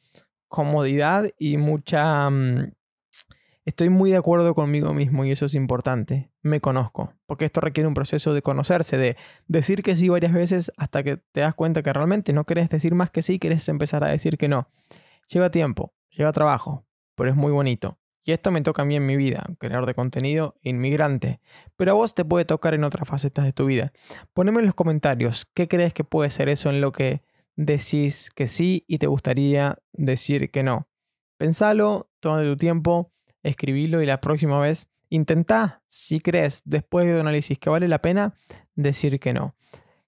comodidad 0.47 1.29
y 1.37 1.57
mucha... 1.57 2.29
Mm, 2.29 2.73
estoy 3.65 3.89
muy 3.89 4.11
de 4.11 4.17
acuerdo 4.17 4.53
conmigo 4.53 4.93
mismo 4.93 5.25
y 5.25 5.31
eso 5.31 5.45
es 5.45 5.55
importante. 5.55 6.31
Me 6.41 6.61
conozco, 6.61 7.13
porque 7.25 7.45
esto 7.45 7.61
requiere 7.61 7.87
un 7.87 7.95
proceso 7.95 8.33
de 8.33 8.41
conocerse, 8.41 8.97
de 8.97 9.17
decir 9.47 9.83
que 9.83 9.95
sí 9.95 10.07
varias 10.07 10.33
veces 10.33 10.71
hasta 10.77 11.03
que 11.03 11.17
te 11.17 11.41
das 11.41 11.55
cuenta 11.55 11.81
que 11.81 11.91
realmente 11.91 12.31
no 12.31 12.45
querés 12.45 12.69
decir 12.69 12.93
más 12.93 13.09
que 13.09 13.21
sí, 13.21 13.39
querés 13.39 13.67
empezar 13.67 14.03
a 14.03 14.07
decir 14.07 14.37
que 14.37 14.47
no. 14.47 14.69
Lleva 15.27 15.49
tiempo, 15.49 15.93
lleva 16.11 16.31
trabajo, 16.31 16.85
pero 17.15 17.31
es 17.31 17.35
muy 17.35 17.51
bonito. 17.51 17.97
Y 18.23 18.31
esto 18.31 18.51
me 18.51 18.61
toca 18.61 18.81
a 18.81 18.85
mí 18.85 18.95
en 18.95 19.05
mi 19.05 19.15
vida, 19.15 19.45
creador 19.59 19.85
de 19.85 19.93
contenido, 19.93 20.55
inmigrante. 20.61 21.41
Pero 21.75 21.91
a 21.91 21.93
vos 21.93 22.15
te 22.15 22.25
puede 22.25 22.45
tocar 22.45 22.73
en 22.73 22.83
otras 22.83 23.07
facetas 23.07 23.45
de 23.45 23.53
tu 23.53 23.67
vida. 23.67 23.93
Poneme 24.33 24.61
en 24.61 24.65
los 24.65 24.73
comentarios 24.73 25.47
qué 25.53 25.67
crees 25.67 25.93
que 25.93 26.03
puede 26.03 26.31
ser 26.31 26.49
eso 26.49 26.69
en 26.71 26.81
lo 26.81 26.91
que 26.91 27.21
decís 27.55 28.31
que 28.31 28.47
sí 28.47 28.83
y 28.87 28.97
te 28.97 29.05
gustaría 29.05 29.77
decir 29.93 30.49
que 30.49 30.63
no. 30.63 30.87
Pensalo, 31.37 32.09
toma 32.19 32.41
tu 32.41 32.57
tiempo, 32.57 33.13
escribilo 33.45 34.01
y 34.01 34.05
la 34.05 34.21
próxima 34.21 34.59
vez 34.59 34.87
intenta, 35.09 35.83
si 35.87 36.19
crees, 36.19 36.61
después 36.65 37.05
de 37.05 37.13
un 37.13 37.19
análisis 37.21 37.59
que 37.59 37.69
vale 37.69 37.87
la 37.87 38.01
pena, 38.01 38.35
decir 38.75 39.19
que 39.19 39.33
no. 39.33 39.55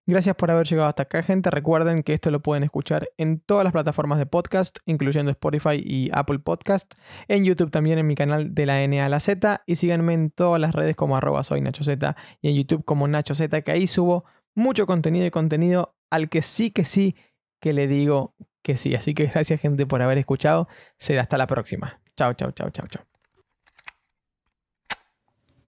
Gracias 0.09 0.37
por 0.37 0.49
haber 0.49 0.65
llegado 0.65 0.87
hasta 0.87 1.03
acá, 1.03 1.21
gente. 1.21 1.51
Recuerden 1.51 2.01
que 2.01 2.13
esto 2.13 2.31
lo 2.31 2.41
pueden 2.41 2.63
escuchar 2.63 3.09
en 3.17 3.41
todas 3.41 3.65
las 3.65 3.73
plataformas 3.73 4.17
de 4.17 4.25
podcast, 4.25 4.77
incluyendo 4.85 5.31
Spotify 5.31 5.83
y 5.83 6.09
Apple 6.13 6.39
Podcast. 6.39 6.93
En 7.27 7.43
YouTube 7.43 7.71
también 7.71 7.99
en 7.99 8.07
mi 8.07 8.15
canal 8.15 8.55
de 8.55 8.65
la 8.65 8.81
N 8.83 9.01
a 9.01 9.09
la 9.09 9.19
Z. 9.19 9.63
Y 9.65 9.75
síganme 9.75 10.13
en 10.13 10.31
todas 10.31 10.61
las 10.61 10.73
redes 10.73 10.95
como 10.95 11.17
arroba 11.17 11.43
soy 11.43 11.59
Nacho 11.59 11.83
Z 11.83 12.15
y 12.41 12.49
en 12.49 12.55
YouTube 12.55 12.85
como 12.85 13.05
Nacho 13.09 13.35
Z, 13.35 13.61
que 13.63 13.71
ahí 13.71 13.85
subo 13.85 14.23
mucho 14.55 14.85
contenido 14.85 15.25
y 15.25 15.31
contenido 15.31 15.97
al 16.09 16.29
que 16.29 16.41
sí 16.41 16.71
que 16.71 16.85
sí 16.85 17.17
que 17.59 17.73
le 17.73 17.87
digo 17.87 18.33
que 18.63 18.77
sí. 18.77 18.95
Así 18.95 19.13
que 19.13 19.25
gracias 19.25 19.59
gente 19.59 19.85
por 19.85 20.01
haber 20.01 20.19
escuchado. 20.19 20.69
Será 20.97 21.23
hasta 21.23 21.37
la 21.37 21.47
próxima. 21.47 21.99
Chao, 22.15 22.33
chao, 22.33 22.51
chao, 22.51 22.69
chao, 22.69 22.87
chao. 22.87 23.16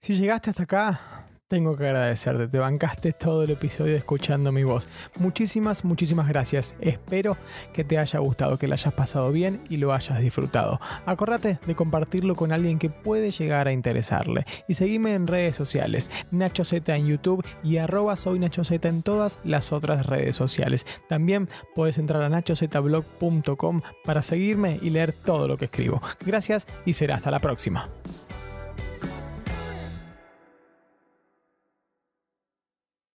Si 0.01 0.13
llegaste 0.13 0.49
hasta 0.49 0.63
acá, 0.63 1.25
tengo 1.49 1.75
que 1.75 1.87
agradecerte. 1.87 2.47
Te 2.47 2.57
bancaste 2.57 3.11
todo 3.11 3.43
el 3.43 3.49
episodio 3.49 3.97
escuchando 3.97 4.51
mi 4.53 4.63
voz. 4.63 4.87
Muchísimas, 5.17 5.83
muchísimas 5.83 6.29
gracias. 6.29 6.73
Espero 6.79 7.35
que 7.73 7.83
te 7.83 7.97
haya 7.97 8.19
gustado, 8.19 8.57
que 8.57 8.67
lo 8.67 8.75
hayas 8.75 8.93
pasado 8.93 9.29
bien 9.33 9.59
y 9.67 9.75
lo 9.75 9.91
hayas 9.91 10.19
disfrutado. 10.19 10.79
Acordate 11.05 11.59
de 11.65 11.75
compartirlo 11.75 12.35
con 12.35 12.53
alguien 12.53 12.79
que 12.79 12.89
puede 12.89 13.31
llegar 13.31 13.67
a 13.67 13.73
interesarle. 13.73 14.45
Y 14.69 14.75
seguime 14.75 15.15
en 15.15 15.27
redes 15.27 15.57
sociales, 15.57 16.09
Nacho 16.31 16.63
Z 16.63 16.95
en 16.95 17.07
YouTube 17.07 17.45
y 17.61 17.75
arroba 17.77 18.15
soy 18.15 18.39
Nacho 18.39 18.63
Z 18.63 18.87
en 18.87 19.03
todas 19.03 19.37
las 19.43 19.73
otras 19.73 20.05
redes 20.05 20.37
sociales. 20.37 20.85
También 21.09 21.49
puedes 21.75 21.97
entrar 21.97 22.21
a 22.21 22.29
nachozblog.com 22.29 23.81
para 24.05 24.23
seguirme 24.23 24.79
y 24.81 24.91
leer 24.91 25.11
todo 25.11 25.47
lo 25.49 25.57
que 25.57 25.65
escribo. 25.65 26.01
Gracias 26.25 26.67
y 26.85 26.93
será 26.93 27.15
hasta 27.15 27.31
la 27.31 27.39
próxima. 27.39 27.89